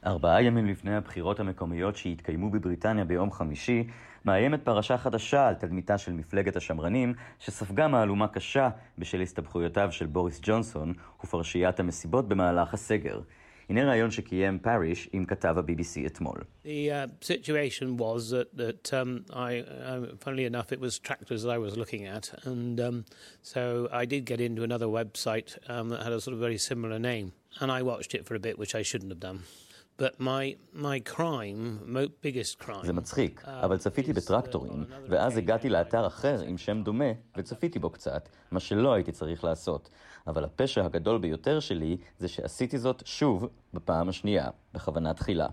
[0.06, 3.84] ארבעה ימים לפני הבחירות המקומיות שהתקיימו בבריטניה ביום חמישי,
[4.24, 10.40] מאיימת פרשה חדשה על תדמיתה של מפלגת השמרנים, שספגה מהלומה קשה בשל הסתבכויותיו של בוריס
[10.42, 10.92] ג'ונסון
[11.24, 13.20] ופרשיית המסיבות במהלך הסגר.
[13.68, 16.40] הנה ראיון שקיים פאריש עם כתב ה-BBC אתמול.
[16.64, 22.04] The uh, situation was that, um, I, uh, enough, it was tractors I was looking
[22.04, 23.04] at, and um,
[23.42, 26.98] so I did get into another website um, that had a sort of very similar
[26.98, 29.40] name, and I watched it for a bit, which I shouldn't have done.
[32.82, 37.78] זה מצחיק, uh, אבל צפיתי uh, בטרקטורים, ואז הגעתי לאתר אחר עם שם דומה, וצפיתי
[37.78, 39.90] בו קצת, מה שלא הייתי צריך לעשות.
[40.26, 45.48] אבל הפשע הגדול ביותר שלי זה שעשיתי זאת שוב בפעם השנייה, בכוונה תחילה.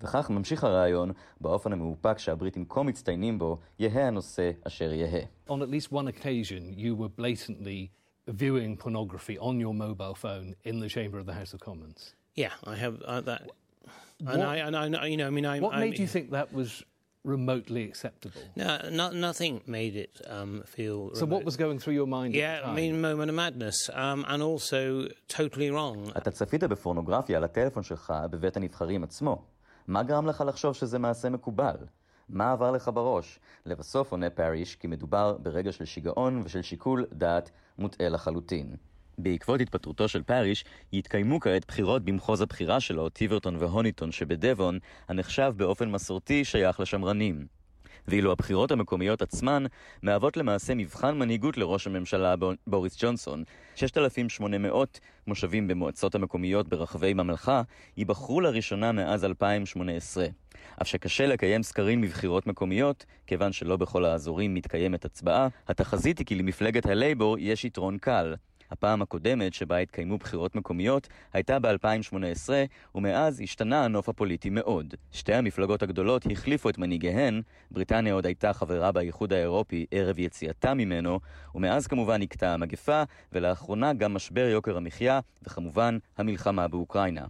[0.00, 5.20] וכך ממשיך הרעיון באופן המאופק שהבריטים כה מצטיינים בו, יהא הנושא אשר יהא.
[5.48, 7.90] On at least one occasion you were blatantly
[8.28, 12.17] viewing pornography on your mobile phone in the chamber of the House of Commons.
[12.44, 13.42] Yeah, I have uh, that.
[14.20, 15.56] What, and I, and I, you know, I mean, I.
[15.66, 16.70] What made I, you think that was
[17.34, 18.42] remotely acceptable?
[18.62, 18.70] No,
[19.00, 20.98] not, nothing made it um, feel.
[21.14, 21.34] So, remote.
[21.34, 22.30] what was going through your mind?
[22.34, 24.80] Yeah, I mean, moment of madness, um, and also
[25.40, 26.12] totally wrong.
[26.16, 29.44] אתה צפית בפורנוגרפיה על הטלפון שלך בבית הנבחרים עצמו.
[29.88, 31.76] מה גרם לך לחשוב שזה מעשה מקובל?
[32.28, 33.38] מה עבר לך בראש?
[33.66, 38.76] לבסוף עונה פאריש כי מדובר ברגע של שיגעון ושל שיקול דעת מוטעה לחלוטין.
[39.18, 44.78] בעקבות התפטרותו של פאריש, יתקיימו כעת בחירות במחוז הבחירה שלו, טיברטון והוניטון שבדבון,
[45.08, 47.46] הנחשב באופן מסורתי שייך לשמרנים.
[48.08, 49.64] ואילו הבחירות המקומיות עצמן
[50.02, 52.34] מהוות למעשה מבחן מנהיגות לראש הממשלה
[52.66, 53.44] בוריס ג'ונסון.
[53.74, 57.62] 6,800 מושבים במועצות המקומיות ברחבי ממלכה
[57.96, 60.26] ייבחרו לראשונה מאז 2018.
[60.82, 66.34] אף שקשה לקיים סקרים מבחירות מקומיות, כיוון שלא בכל האזורים מתקיימת הצבעה, התחזית היא כי
[66.34, 68.34] למפלגת הלייבור יש יתרון קל.
[68.70, 72.48] הפעם הקודמת שבה התקיימו בחירות מקומיות הייתה ב-2018,
[72.94, 74.94] ומאז השתנה הנוף הפוליטי מאוד.
[75.12, 81.20] שתי המפלגות הגדולות החליפו את מנהיגיהן, בריטניה עוד הייתה חברה באיחוד האירופי ערב יציאתה ממנו,
[81.54, 83.02] ומאז כמובן נקטעה המגפה,
[83.32, 87.24] ולאחרונה גם משבר יוקר המחיה, וכמובן המלחמה באוקראינה.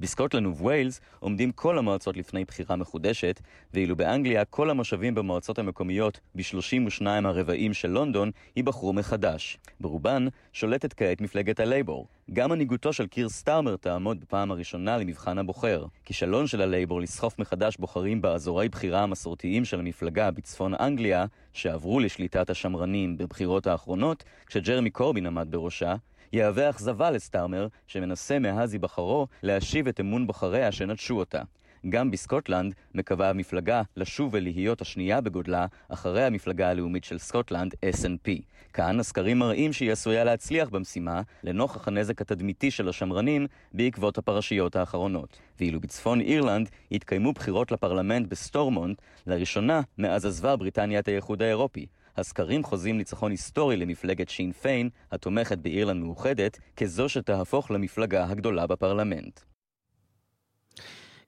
[0.00, 3.40] בסקוטלנד ובווילס עומדים כל המועצות לפני בחירה מחודשת,
[3.74, 9.58] ואילו באנגליה כל המושבים במועצות המקומיות ב-32 הרבעים של לונדון ייבחרו מחדש.
[9.80, 12.06] ברובן שולטת כעת מפלגת הלייבור.
[12.32, 15.84] גם מנהיגותו של קיר סטארמר תעמוד בפעם הראשונה למבחן הבוחר.
[16.04, 22.50] כישלון של הלייבור לסחוף מחדש בוחרים באזורי בחירה המסורתיים של המפלגה בצפון אנגליה, שעברו לשליטת
[22.50, 25.94] השמרנים בבחירות האחרונות, כשג'רמי קורבין עמד בראשה,
[26.32, 31.42] יהווה אכזבה לסטארמר, שמנסה מאז היבחרו להשיב את אמון בוחריה שנטשו אותה.
[31.88, 38.30] גם בסקוטלנד מקווה המפלגה לשוב ולהיות השנייה בגודלה אחרי המפלגה הלאומית של סקוטלנד, SNP.
[38.72, 45.38] כאן הסקרים מראים שהיא עשויה להצליח במשימה לנוכח הנזק התדמיתי של השמרנים בעקבות הפרשיות האחרונות.
[45.60, 51.86] ואילו בצפון אירלנד התקיימו בחירות לפרלמנט בסטורמונט לראשונה מאז עזבה בריטניה את האיחוד האירופי.
[52.16, 59.40] הסקרים חוזים ניצחון היסטורי למפלגת שין פיין, התומכת באירלנד מאוחדת, כזו שתהפוך למפלגה הגדולה בפרלמנט.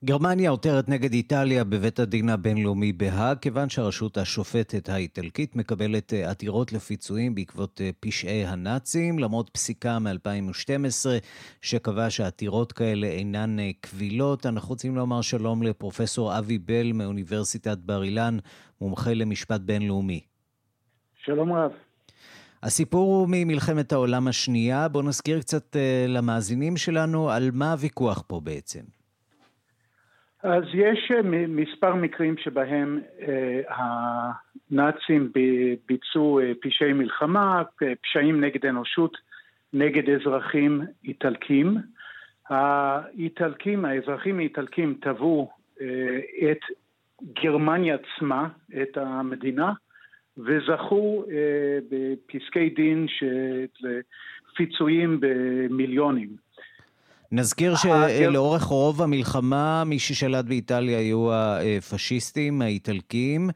[0.05, 6.73] גרמניה עותרת נגד איטליה בבית הדין הבינלאומי בהאג, כיוון שהרשות השופטת האיטלקית מקבלת אה, עתירות
[6.73, 11.05] לפיצויים בעקבות אה, פשעי הנאצים, למרות פסיקה מ-2012
[11.61, 14.45] שקבעה שעתירות כאלה אינן אה, קבילות.
[14.45, 18.37] אנחנו רוצים לומר שלום לפרופסור אבי בל מאוניברסיטת בר אילן,
[18.81, 20.21] מומחה למשפט בינלאומי.
[21.25, 21.71] שלום רב.
[22.63, 24.87] הסיפור הוא ממלחמת העולם השנייה.
[24.87, 25.75] בואו נזכיר קצת
[26.07, 28.96] למאזינים שלנו על מה הוויכוח פה בעצם.
[30.43, 33.61] אז יש אה, מספר מקרים שבהם אה,
[34.71, 35.31] הנאצים
[35.87, 37.63] ביצעו אה, פשעי מלחמה,
[38.01, 39.17] פשעים נגד אנושות,
[39.73, 41.77] נגד אזרחים איטלקים.
[42.49, 45.51] האיטלקים, האזרחים האיטלקים תבעו
[46.51, 46.59] את
[47.43, 48.47] גרמניה עצמה,
[48.81, 49.73] את המדינה,
[50.37, 51.25] וזכו
[51.89, 53.65] בפסקי דין של
[54.55, 56.46] פיצויים במיליונים.
[57.31, 63.49] נזכיר שלאורך רוב המלחמה, מי ששלט באיטליה היו הפשיסטים האיטלקים.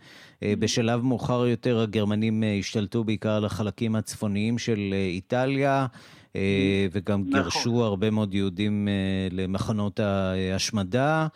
[0.44, 5.88] אה, בשלב מאוחר יותר הגרמנים אה, השתלטו בעיקר על החלקים הצפוניים של אה, איטליה,
[6.92, 7.34] וגם נכון.
[7.34, 8.88] גירשו הרבה מאוד יהודים
[9.32, 11.28] למחנות ההשמדה.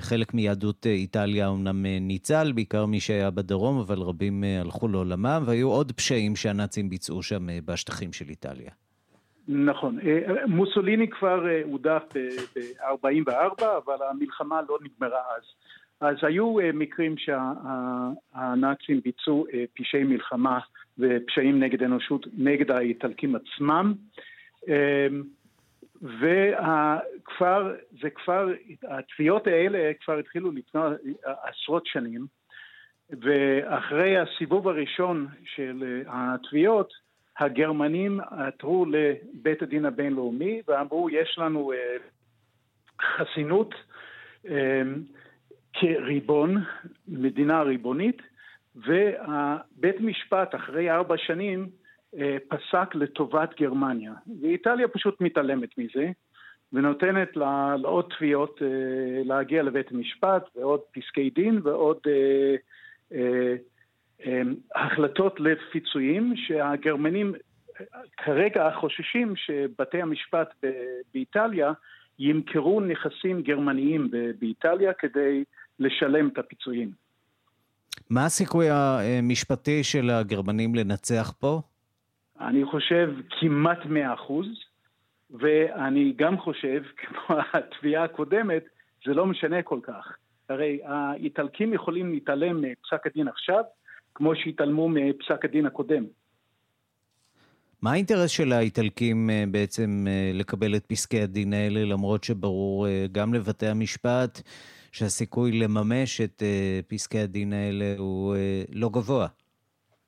[0.00, 5.92] חלק מיהדות איטליה אומנם ניצל, בעיקר מי שהיה בדרום, אבל רבים הלכו לעולמם, והיו עוד
[5.92, 8.70] פשעים שהנאצים ביצעו שם בשטחים של איטליה.
[9.52, 9.98] נכון.
[9.98, 15.42] אה, מוסוליני כבר אה, הודח ב-44, אבל המלחמה לא נגמרה אז.
[16.00, 20.58] אז היו אה, מקרים שהנאצים ביצעו פשעי מלחמה
[20.98, 23.94] ופשעים נגד אנושות נגד האיטלקים עצמם.
[26.02, 28.48] וכבר, זה כבר,
[28.88, 30.80] התביעות האלה כבר התחילו לפני
[31.24, 32.26] עשרות שנים,
[33.10, 36.92] ואחרי הסיבוב הראשון של התביעות,
[37.40, 41.96] הגרמנים עתרו לבית הדין הבינלאומי ואמרו יש לנו אה,
[43.02, 43.74] חסינות
[44.48, 44.82] אה,
[45.72, 46.56] כריבון,
[47.08, 48.22] מדינה ריבונית,
[48.76, 51.68] ובית משפט אחרי ארבע שנים
[52.18, 54.12] אה, פסק לטובת גרמניה.
[54.42, 56.10] ואיטליה פשוט מתעלמת מזה
[56.72, 57.36] ונותנת
[57.82, 58.62] לעוד תביעות
[59.24, 61.98] להגיע לבית המשפט ועוד פסקי דין ועוד
[64.74, 67.32] החלטות לפיצויים שהגרמנים
[68.16, 70.54] כרגע חוששים שבתי המשפט
[71.14, 71.72] באיטליה
[72.18, 75.44] ימכרו נכסים גרמניים באיטליה כדי
[75.78, 76.90] לשלם את הפיצויים.
[78.10, 81.60] מה הסיכוי המשפטי של הגרמנים לנצח פה?
[82.40, 84.46] אני חושב כמעט מאה אחוז,
[85.30, 88.64] ואני גם חושב, כמו התביעה הקודמת,
[89.06, 90.16] זה לא משנה כל כך.
[90.48, 93.62] הרי האיטלקים יכולים להתעלם מפסק הדין עכשיו,
[94.20, 96.04] כמו שהתעלמו מפסק הדין הקודם.
[97.82, 103.06] מה האינטרס של האיטלקים אה, בעצם אה, לקבל את פסקי הדין האלה, למרות שברור אה,
[103.12, 104.40] גם לבתי המשפט
[104.92, 106.42] שהסיכוי לממש את
[106.88, 108.36] פסקי הדין האלה הוא
[108.72, 109.26] לא גבוה?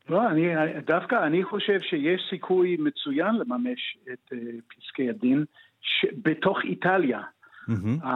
[0.09, 0.42] לא, אני,
[0.87, 4.33] דווקא אני חושב שיש סיכוי מצוין לממש את
[4.77, 5.44] פסקי הדין
[5.81, 6.07] ש...
[6.22, 7.20] בתוך איטליה.
[7.70, 8.07] Mm-hmm.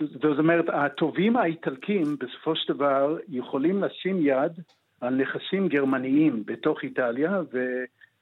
[0.00, 4.52] זאת אומרת, הטובים האיטלקים בסופו של דבר יכולים לשים יד
[5.00, 7.40] על נכסים גרמניים בתוך איטליה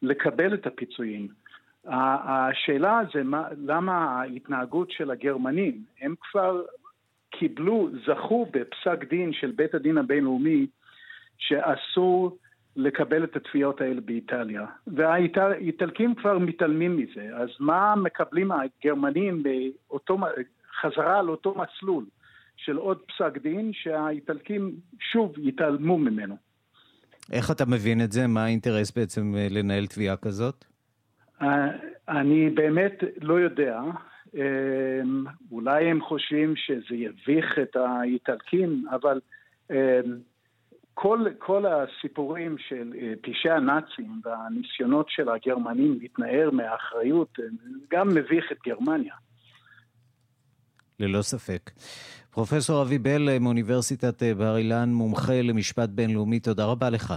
[0.03, 1.29] ולקבל את הפיצויים.
[1.85, 6.63] השאלה זה מה, למה ההתנהגות של הגרמנים, הם כבר
[7.31, 10.67] קיבלו, זכו בפסק דין של בית הדין הבינלאומי
[11.39, 12.39] שאסור
[12.77, 14.67] לקבל את התביעות האלה באיטליה.
[14.87, 20.19] והאיטלקים כבר מתעלמים מזה, אז מה מקבלים הגרמנים באותו,
[20.81, 22.05] חזרה על אותו מסלול
[22.57, 26.48] של עוד פסק דין שהאיטלקים שוב יתעלמו ממנו.
[27.33, 28.27] איך אתה מבין את זה?
[28.27, 30.65] מה האינטרס בעצם אה, לנהל תביעה כזאת?
[31.43, 31.69] אה,
[32.09, 33.81] אני באמת לא יודע.
[35.51, 39.21] אולי הם חושבים שזה יביך את האיטלקים, אבל
[40.95, 47.39] כל, כל הסיפורים של פשעי הנאצים והניסיונות של הגרמנים להתנער מהאחריות
[47.91, 49.15] גם מביך את גרמניה.
[51.01, 51.71] ללא ספק.
[52.31, 57.15] פרופסור אבי בל מאוניברסיטת בר אילן, מומחה למשפט בינלאומי, תודה רבה לך.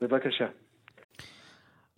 [0.00, 0.46] בבקשה.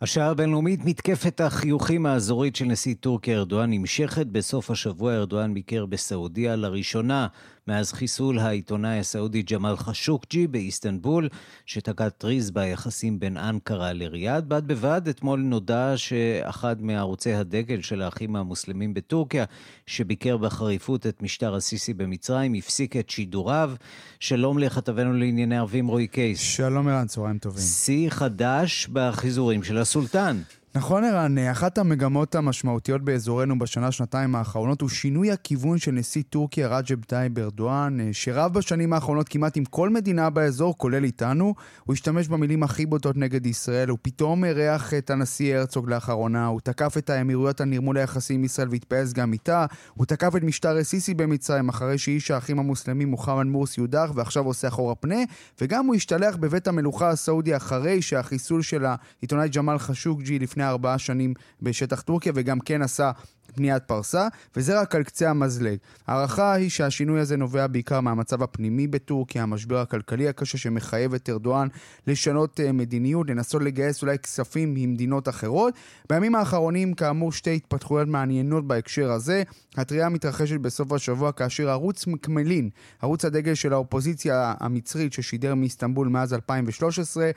[0.00, 4.26] השעה הבינלאומית, מתקפת החיוכים האזורית של נשיא טורקיה ארדואן נמשכת.
[4.26, 7.26] בסוף השבוע ארדואן ביקר בסעודיה לראשונה
[7.68, 11.28] מאז חיסול העיתונאי הסעודי ג'מאל חשוקג'י באיסטנבול,
[11.66, 14.48] שתקע טריז ביחסים בין אנקרה לריאד.
[14.48, 19.44] בד בבד, אתמול נודע שאחד מערוצי הדגל של האחים המוסלמים בטורקיה,
[19.86, 23.72] שביקר בחריפות את משטר הסיסי במצרים, הפסיק את שידוריו.
[24.20, 26.40] שלום לכתבנו לענייני ערבים רועי קייס.
[26.40, 27.62] שלום ערן, צהריים טובים.
[27.62, 30.36] שיא חדש בחיזורים של הסולטן.
[30.74, 37.04] נכון ערן, אחת המגמות המשמעותיות באזורנו בשנה-שנתיים האחרונות הוא שינוי הכיוון של נשיא טורקיה רג'ב
[37.04, 41.54] טייב ארדואן, שרב בשנים האחרונות כמעט עם כל מדינה באזור, כולל איתנו.
[41.84, 46.60] הוא השתמש במילים הכי בוטות נגד ישראל, הוא פתאום אירח את הנשיא הרצוג לאחרונה, הוא
[46.60, 50.80] תקף את האמירויות על נרמול היחסים עם ישראל והתפעס גם איתה, הוא תקף את משטר
[50.80, 55.20] א-סיסי במצרים אחרי שאיש האחים המוסלמים מוחמד מורסי יודח ועכשיו עושה אחורה פנה,
[55.60, 60.98] וגם הוא השתלח בבית המלוכה הסעודי אחרי שהחיסול של העיתונאי ג'מאל חשוקג'י לפני לפני ארבעה
[60.98, 63.10] שנים בשטח טורקיה, וגם כן עשה
[63.54, 65.76] פניית פרסה, וזה רק על קצה המזלג.
[66.06, 71.68] ההערכה היא שהשינוי הזה נובע בעיקר מהמצב הפנימי בטורקיה, המשבר הכלכלי הקשה שמחייב את ארדואן
[72.06, 75.74] לשנות uh, מדיניות, לנסות לגייס אולי כספים ממדינות אחרות.
[76.10, 79.42] בימים האחרונים, כאמור, שתי התפתחויות מעניינות בהקשר הזה.
[79.76, 82.70] הטריה מתרחשת בסוף השבוע כאשר ערוץ מקמלין,
[83.02, 87.30] ערוץ הדגל של האופוזיציה המצרית ששידר מאיסטנבול מאז 2013,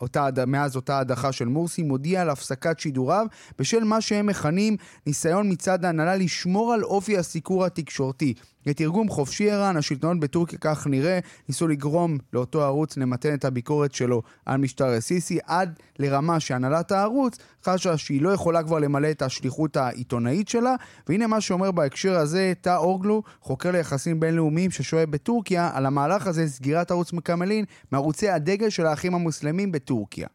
[0.00, 3.26] אותה, מאז אותה הדחה של מורסי, מודיע על הפסקת שידוריו
[3.58, 8.34] בשל מה שהם מכנים ניסיון מצד ההנהלה לשמור על אופי הסיקור התקשורתי.
[8.66, 11.18] לתרגום חופשי ערן, השלטונות בטורקיה כך נראה,
[11.48, 17.38] ניסו לגרום לאותו ערוץ למתן את הביקורת שלו על משטר א-סיסי, עד לרמה שהנהלת הערוץ
[17.64, 20.74] חשה שהיא לא יכולה כבר למלא את השליחות העיתונאית שלה,
[21.08, 26.48] והנה מה שאומר בהקשר הזה תא אורגלו, חוקר ליחסים בינלאומיים ששוהה בטורקיה, על המהלך הזה,
[26.48, 30.28] סגירת ערוץ מקמלין מערוצי הדגל של האחים המוסלמים בטורקיה.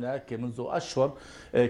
[0.00, 1.12] هناك منذ أشهر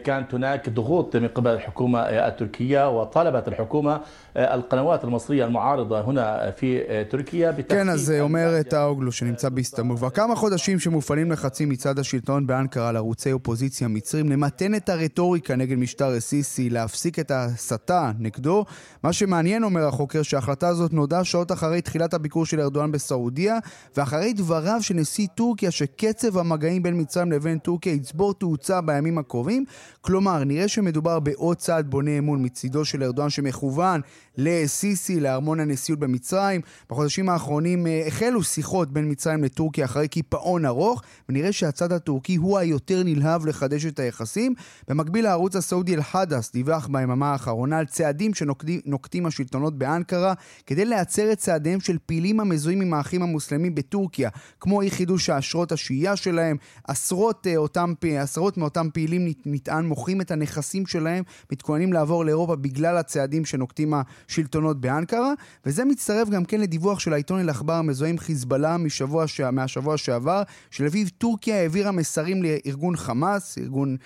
[0.04, 4.00] كانت هناك ضغوط من قبل الحكومة التركية وطالبت الحكومة
[4.36, 9.96] القنوات المصرية المعارضة هنا في تركيا כן, אז אומר טאוגלו שנמצא באיסטנבול.
[9.96, 15.56] כבר כמה חודשים שמופעלים לחצים מצד השלטון באנקרה על ערוצי אופוזיציה מצרים למתן את הרטוריקה
[15.56, 18.64] נגד משטר א-סיסי, להפסיק את ההסתה נגדו.
[19.02, 23.58] מה שמעניין, אומר החוקר, שההחלטה הזאת נודעה שעות אחרי תחילת הביקור של ארדואן בסעודיה,
[23.96, 29.65] ואחרי דבריו של נשיא טורקיה שקצב המגעים בין מצרים לבין טורקיה יצבור תאוצה בימים הקרובים.
[30.01, 34.01] כלומר, נראה שמדובר בעוד צעד בונה אמון מצידו של ארדואן שמכוון
[34.37, 36.61] לסיסי, לארמון הנשיאות במצרים.
[36.89, 42.57] בחודשים האחרונים אה, החלו שיחות בין מצרים לטורקיה אחרי קיפאון ארוך, ונראה שהצד הטורקי הוא
[42.57, 44.53] היותר נלהב לחדש את היחסים.
[44.87, 50.33] במקביל הערוץ הסעודי אל-חדאס דיווח ביממה האחרונה על צעדים שנוקטים השלטונות באנקרה
[50.65, 55.71] כדי להצר את צעדיהם של פעילים המזוהים עם האחים המוסלמים בטורקיה, כמו אי חידוש האשרות
[55.71, 56.57] השהייה שלהם,
[56.87, 62.97] עשרות, אה, אותם, עשרות מאותם פעילים נטען מוכרים את הנכסים שלהם, מתכוננים לעבור לאירופה בגלל
[62.97, 65.33] הצעדים שנוקטים השלטונות באנקרה,
[65.65, 71.07] וזה מצטרף גם כן לדיווח של העיתון אל-עכבר המזוהה עם חיזבאללה משבוע, מהשבוע שעבר, שלפיו
[71.17, 73.97] טורקיה העבירה מסרים לארגון חמאס, ארגון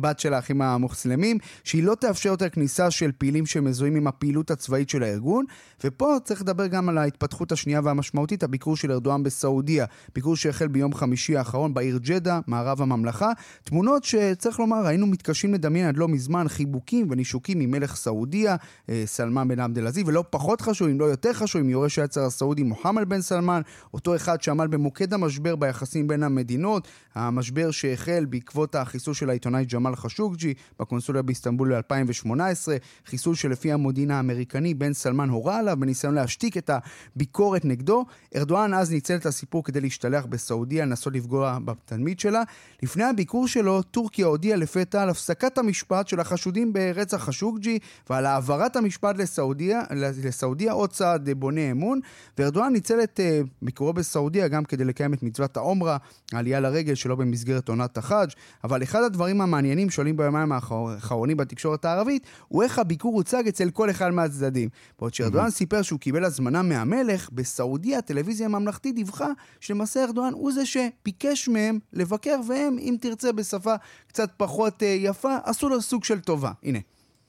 [0.00, 4.88] בת של האחים המוסלמים, שהיא לא תאפשר יותר כניסה של פעילים שמזוהים עם הפעילות הצבאית
[4.90, 5.44] של הארגון,
[5.84, 10.94] ופה צריך לדבר גם על ההתפתחות השנייה והמשמעותית, הביקור של ארדואן בסעודיה, ביקור שהחל ביום
[10.94, 13.27] חמישי האחרון בעיר ג'דה, מערב הממלכה,
[13.64, 18.56] תמונות שצריך לומר, היינו מתקשים לדמיין עד לא מזמן חיבוקים ונישוקים ממלך סעודיה,
[18.88, 22.24] אה, סלמן בן עבד אל-עזיז, ולא פחות חשוב, אם לא יותר חשוב, עם יורש היצר
[22.24, 23.60] הסעודי מוחמד בן סלמן,
[23.94, 29.96] אותו אחד שעמד במוקד המשבר ביחסים בין המדינות, המשבר שהחל בעקבות החיסול של העיתונאי ג'מאל
[29.96, 32.68] חשוקג'י בקונסוליה באיסטנבול ב-2018,
[33.06, 38.04] חיסול שלפי המודיעין האמריקני בן סלמן הורה עליו בניסיון להשתיק את הביקורת נגדו.
[38.36, 42.42] ארדואן אז ניצל את הסיפור כדי להשתלח בסעודיה, לנסות לפגוע בתלמיד שלה.
[42.82, 47.78] לפני הביקור שלו, טורקיה הודיעה לפתע על הפסקת המשפט של החשודים ברצח חשוקג'י
[48.10, 49.82] ועל העברת המשפט לסעודיה,
[50.24, 52.00] לסעודיה עוד צעד בונה אמון.
[52.38, 55.96] וארדואן ניצל את uh, ביקורו בסעודיה גם כדי לקיים את מצוות העומרה,
[56.32, 58.28] העלייה לרגל שלא במסגרת עונת החאג'.
[58.64, 63.90] אבל אחד הדברים המעניינים שעולים ביומיים האחרונים בתקשורת הערבית, הוא איך הביקור הוצג אצל כל
[63.90, 64.68] אחד מהצדדים.
[64.98, 69.28] בעוד שארדואן סיפר שהוא קיבל הזמנה מהמלך, בסעודיה הטלוויזיה הממלכתית דיווחה
[69.60, 73.74] שלמעשה ארדואן הוא זה שביקש מהם לבקר, והם, אם תרצה בשפה
[74.08, 76.52] קצת פחות uh, יפה, עשו לו סוג של טובה.
[76.62, 76.78] הנה.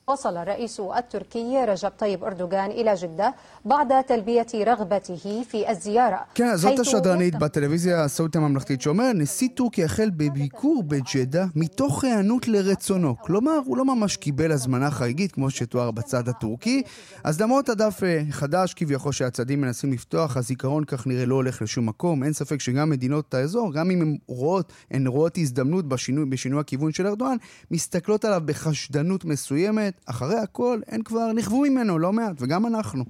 [0.08, 6.78] وصل الرئيس التركي رجب طيب أردوغان إلى جدة بعد تلبية رغبته في الزيارة כן, זאת
[6.78, 13.16] השדרנית בטלוויזיה הסעודית הממלכתית שאומר, נשיא טורקיה החל בביקור בג'דה מתוך היענות לרצונו.
[13.20, 16.82] כלומר, הוא לא ממש קיבל הזמנה חגיגית כמו שתואר בצד הטורקי.
[17.24, 21.86] אז למרות הדף אה, חדש כביכול שהצדדים מנסים לפתוח, הזיכרון כך נראה לא הולך לשום
[21.86, 22.24] מקום.
[22.24, 26.92] אין ספק שגם מדינות האזור, גם אם הן רואות, הן רואות הזדמנות בשינוי, בשינוי הכיוון
[26.92, 27.36] של ארדואן,
[27.70, 29.94] מסתכלות עליו בחשדנות מסוימת.
[30.05, 33.05] אחרי הכל, הן כבר נכוו ממנו לא מעט, וגם אנחנו.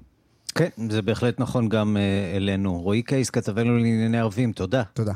[0.56, 2.82] כן, זה בהחלט נכון גם uh, אלינו.
[2.82, 4.84] רועי קייס, כתבנו לענייני ערבים, תודה.
[4.94, 5.14] תודה.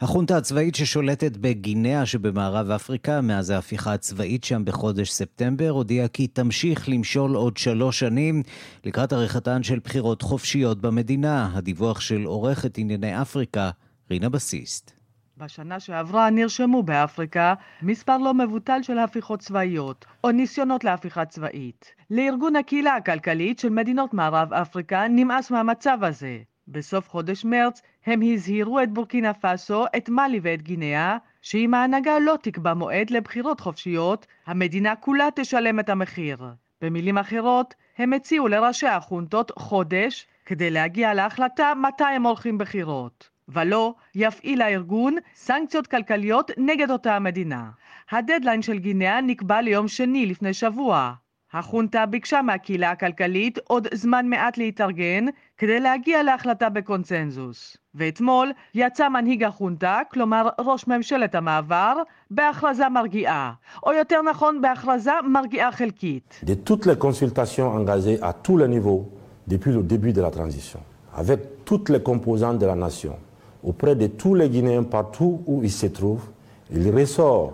[0.00, 6.88] החונטה הצבאית ששולטת בגינאה שבמערב אפריקה מאז ההפיכה הצבאית שם בחודש ספטמבר הודיעה כי תמשיך
[6.88, 8.42] למשול עוד שלוש שנים
[8.84, 11.50] לקראת עריכתן של בחירות חופשיות במדינה.
[11.54, 13.70] הדיווח של עורכת ענייני אפריקה,
[14.10, 14.97] רינה בסיסט.
[15.38, 21.94] בשנה שעברה נרשמו באפריקה מספר לא מבוטל של הפיכות צבאיות, או ניסיונות להפיכה צבאית.
[22.10, 26.38] לארגון הקהילה הכלכלית של מדינות מערב אפריקה נמאס מהמצב הזה.
[26.68, 32.34] בסוף חודש מרץ הם הזהירו את בורקינה פאסו, את מאלי ואת גינאה, שאם ההנהגה לא
[32.42, 36.38] תקבע מועד לבחירות חופשיות, המדינה כולה תשלם את המחיר.
[36.82, 43.37] במילים אחרות, הם הציעו לראשי החונטות חודש כדי להגיע להחלטה מתי הם הולכים בחירות.
[43.48, 47.64] ולא יפעיל הארגון סנקציות כלכליות נגד אותה המדינה.
[48.10, 51.12] הדדליין של גינאה נקבע ליום שני לפני שבוע.
[51.52, 55.24] החונטה ביקשה מהקהילה הכלכלית עוד זמן מעט להתארגן
[55.58, 57.76] כדי להגיע להחלטה בקונצנזוס.
[57.94, 61.94] ואתמול יצא מנהיג החונטה, כלומר ראש ממשלת המעבר,
[62.30, 63.52] בהכרזה מרגיעה,
[63.86, 66.40] או יותר נכון בהכרזה מרגיעה חלקית.
[66.44, 69.08] De toutes les consultations engagées à tous les niveaux
[69.48, 70.80] depuis le début de la transition,
[71.14, 73.14] avec toutes les composantes de la nation,
[73.62, 76.28] auprès de tous les Guinéens partout où ils se trouvent,
[76.70, 77.52] il ressort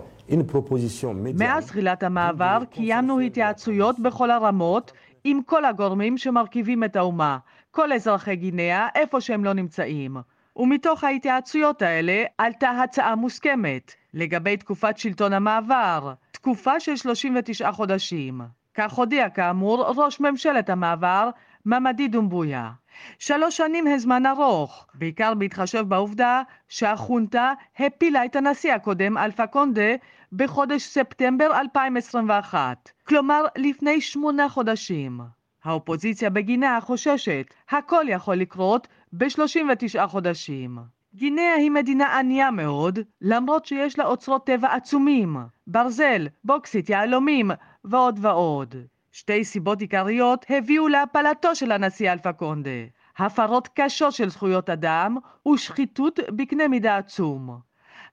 [1.35, 4.91] מאז תחילת המעבר קיימנו התייעצויות בכל הרמות
[5.23, 7.37] עם כל הגורמים שמרכיבים את האומה,
[7.71, 10.17] כל אזרחי גינאה, איפה שהם לא נמצאים.
[10.55, 18.41] ומתוך ההתייעצויות האלה עלתה הצעה מוסכמת לגבי תקופת שלטון המעבר, תקופה של 39 חודשים.
[18.75, 21.29] כך הודיע כאמור ראש ממשלת המעבר,
[21.65, 22.71] ממדי דומבויה.
[23.19, 29.95] שלוש שנים הם זמן ארוך, בעיקר בהתחשב בעובדה שהחונטה הפילה את הנשיא הקודם, אלפה קונדה,
[30.31, 35.21] בחודש ספטמבר 2021, כלומר לפני שמונה חודשים.
[35.63, 40.77] האופוזיציה בגינאה חוששת, הכל יכול לקרות ב-39 חודשים.
[41.15, 45.37] גינאה היא מדינה ענייה מאוד, למרות שיש לה אוצרות טבע עצומים,
[45.67, 47.51] ברזל, בוקסית, יהלומים
[47.83, 48.75] ועוד ועוד.
[49.15, 52.69] שתי סיבות עיקריות הביאו להפלתו של הנשיא אלפה קונדה,
[53.17, 55.17] הפרות קשות של זכויות אדם
[55.53, 57.59] ושחיתות בקנה מידה עצום.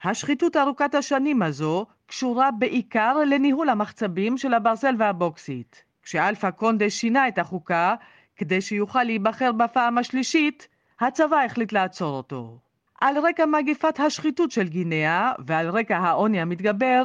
[0.02, 5.84] השחיתות ארוכת השנים הזו קשורה בעיקר לניהול המחצבים של הברזל והבוקסית.
[6.02, 7.94] כשאלפה קונדה שינה את החוקה
[8.36, 10.68] כדי שיוכל להיבחר בפעם השלישית,
[11.00, 12.58] הצבא החליט לעצור אותו.
[13.00, 17.02] על רקע מגיפת השחיתות של גינאה ועל רקע העוני המתגבר,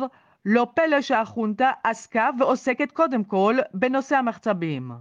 [0.50, 4.92] לא פלא שהחונטה עסקה ועוסקת קודם כל בנושא המחצבים.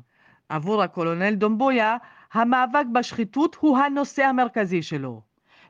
[0.48, 1.96] עבור הקולונל דומבויה,
[2.32, 5.20] המאבק בשחיתות הוא הנושא המרכזי שלו.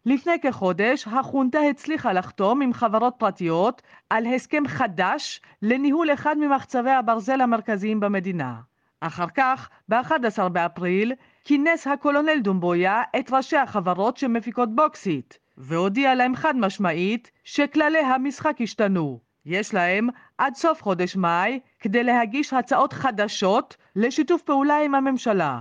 [0.07, 7.41] לפני כחודש החונטה הצליחה לחתום עם חברות פרטיות על הסכם חדש לניהול אחד ממחצבי הברזל
[7.41, 8.55] המרכזיים במדינה.
[9.01, 11.13] אחר כך, ב-11 באפריל,
[11.45, 19.26] כינס הקולונל דומבויה את ראשי החברות שמפיקות בוקסית, והודיע להם חד משמעית שכללי המשחק השתנו.
[19.47, 25.61] יש להם עד סוף חודש מאי כדי להגיש הצעות חדשות לשיתוף פעולה עם הממשלה.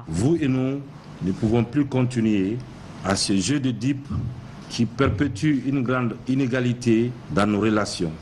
[1.26, 2.58] Ne pouvons plus continuer
[3.06, 4.12] à ce jeu de dupes
[4.70, 6.98] qui perpétue une grande inégalité
[7.36, 8.14] dans nos relations.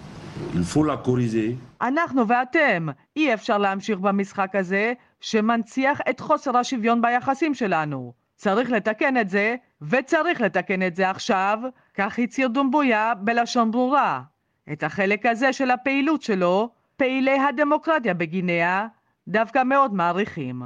[0.53, 1.55] Il faut la corriger.
[1.81, 8.13] אנחנו ואתם, אי אפשר להמשיך במשחק הזה שמנציח את חוסר השוויון ביחסים שלנו.
[8.35, 11.59] צריך לתקן את זה, וצריך לתקן את זה עכשיו,
[11.95, 14.32] כך הצהיר דומבויה בלשון ברורה.
[14.71, 18.87] את החלק הזה של הפעילות שלו, פעילי הדמוקרטיה בגינאה
[19.27, 20.61] דווקא מאוד מעריכים.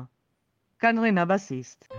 [0.79, 1.93] כאן רינה בסיסט.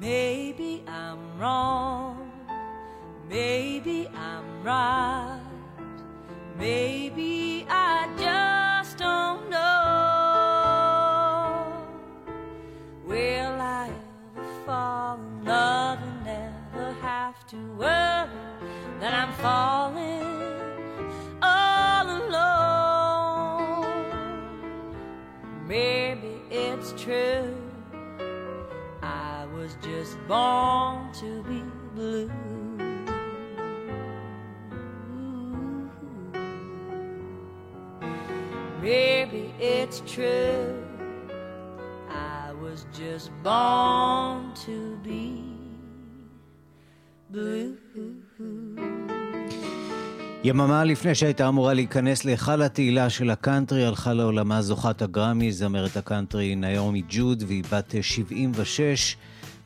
[0.00, 2.16] Maybe I'm wrong,
[3.28, 5.42] maybe I'm right,
[6.58, 8.59] maybe I just
[9.00, 9.66] don't know.
[13.06, 13.90] Will I
[14.36, 18.28] ever fall in love and never have to worry
[19.00, 20.20] that I'm falling
[21.40, 23.86] all alone?
[25.66, 27.56] Maybe it's true
[29.02, 31.62] I was just born to be
[31.94, 32.30] blue.
[38.90, 39.44] Maybe
[39.76, 40.66] it's true.
[42.08, 44.76] I was just born to
[45.06, 45.24] be
[47.30, 47.76] blue.
[50.44, 56.54] יממה לפני שהייתה אמורה להיכנס להיכל התהילה של הקאנטרי, הלכה לעולמה זוכת הגרמי, זמרת הקאנטרי
[56.54, 59.16] נעמי ג'וד, והיא בת 76.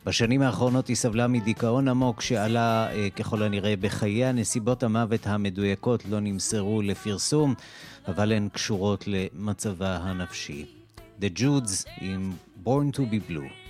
[0.05, 4.31] בשנים האחרונות היא סבלה מדיכאון עמוק שעלה אה, ככל הנראה בחייה.
[4.31, 7.53] נסיבות המוות המדויקות לא נמסרו לפרסום,
[8.07, 10.65] אבל הן קשורות למצבה הנפשי.
[11.21, 12.33] The Judes עם
[12.65, 13.65] Born to be Blue.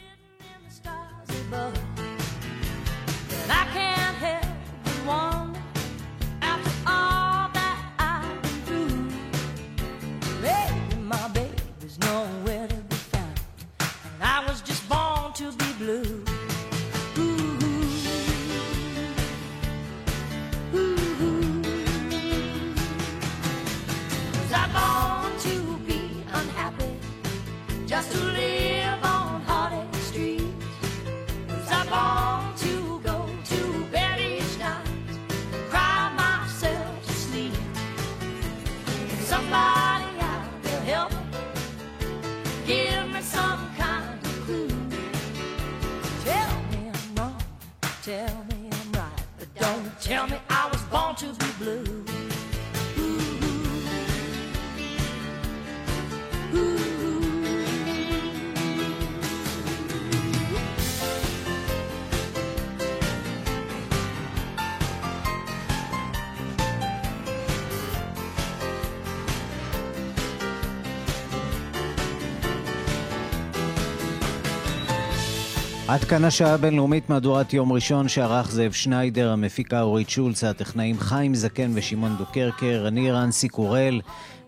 [75.87, 81.35] עד כאן השעה הבינלאומית מהדורת יום ראשון שערך זאב שניידר, המפיקה אורית שולץ, הטכנאים חיים
[81.35, 84.01] זקן ושמעון דוקרקר, אני רנסי קורל.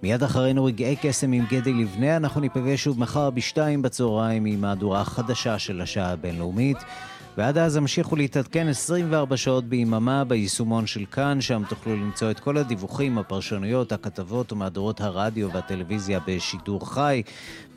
[0.03, 5.01] מיד אחרינו רגעי קסם עם גדי לבנה, אנחנו ניפגש שוב מחר בשתיים בצהריים עם מהדורה
[5.01, 6.77] החדשה של השעה הבינלאומית.
[7.37, 12.57] ועד אז המשיכו להתעדכן 24 שעות ביממה ביישומון של כאן, שם תוכלו למצוא את כל
[12.57, 17.21] הדיווחים, הפרשנויות, הכתבות ומהדורות הרדיו והטלוויזיה בשידור חי,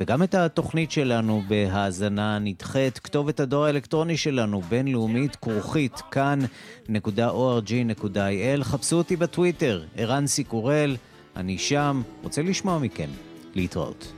[0.00, 2.98] וגם את התוכנית שלנו בהאזנה נדחית.
[2.98, 7.04] כתובת הדואר האלקטרוני שלנו, בינלאומית, כרוכית, כאן.org.il.
[8.62, 10.96] חפשו אותי בטוויטר, ערן סיקורל,
[11.36, 13.08] אני שם, רוצה לשמוע מכם.
[13.54, 14.12] להתראות.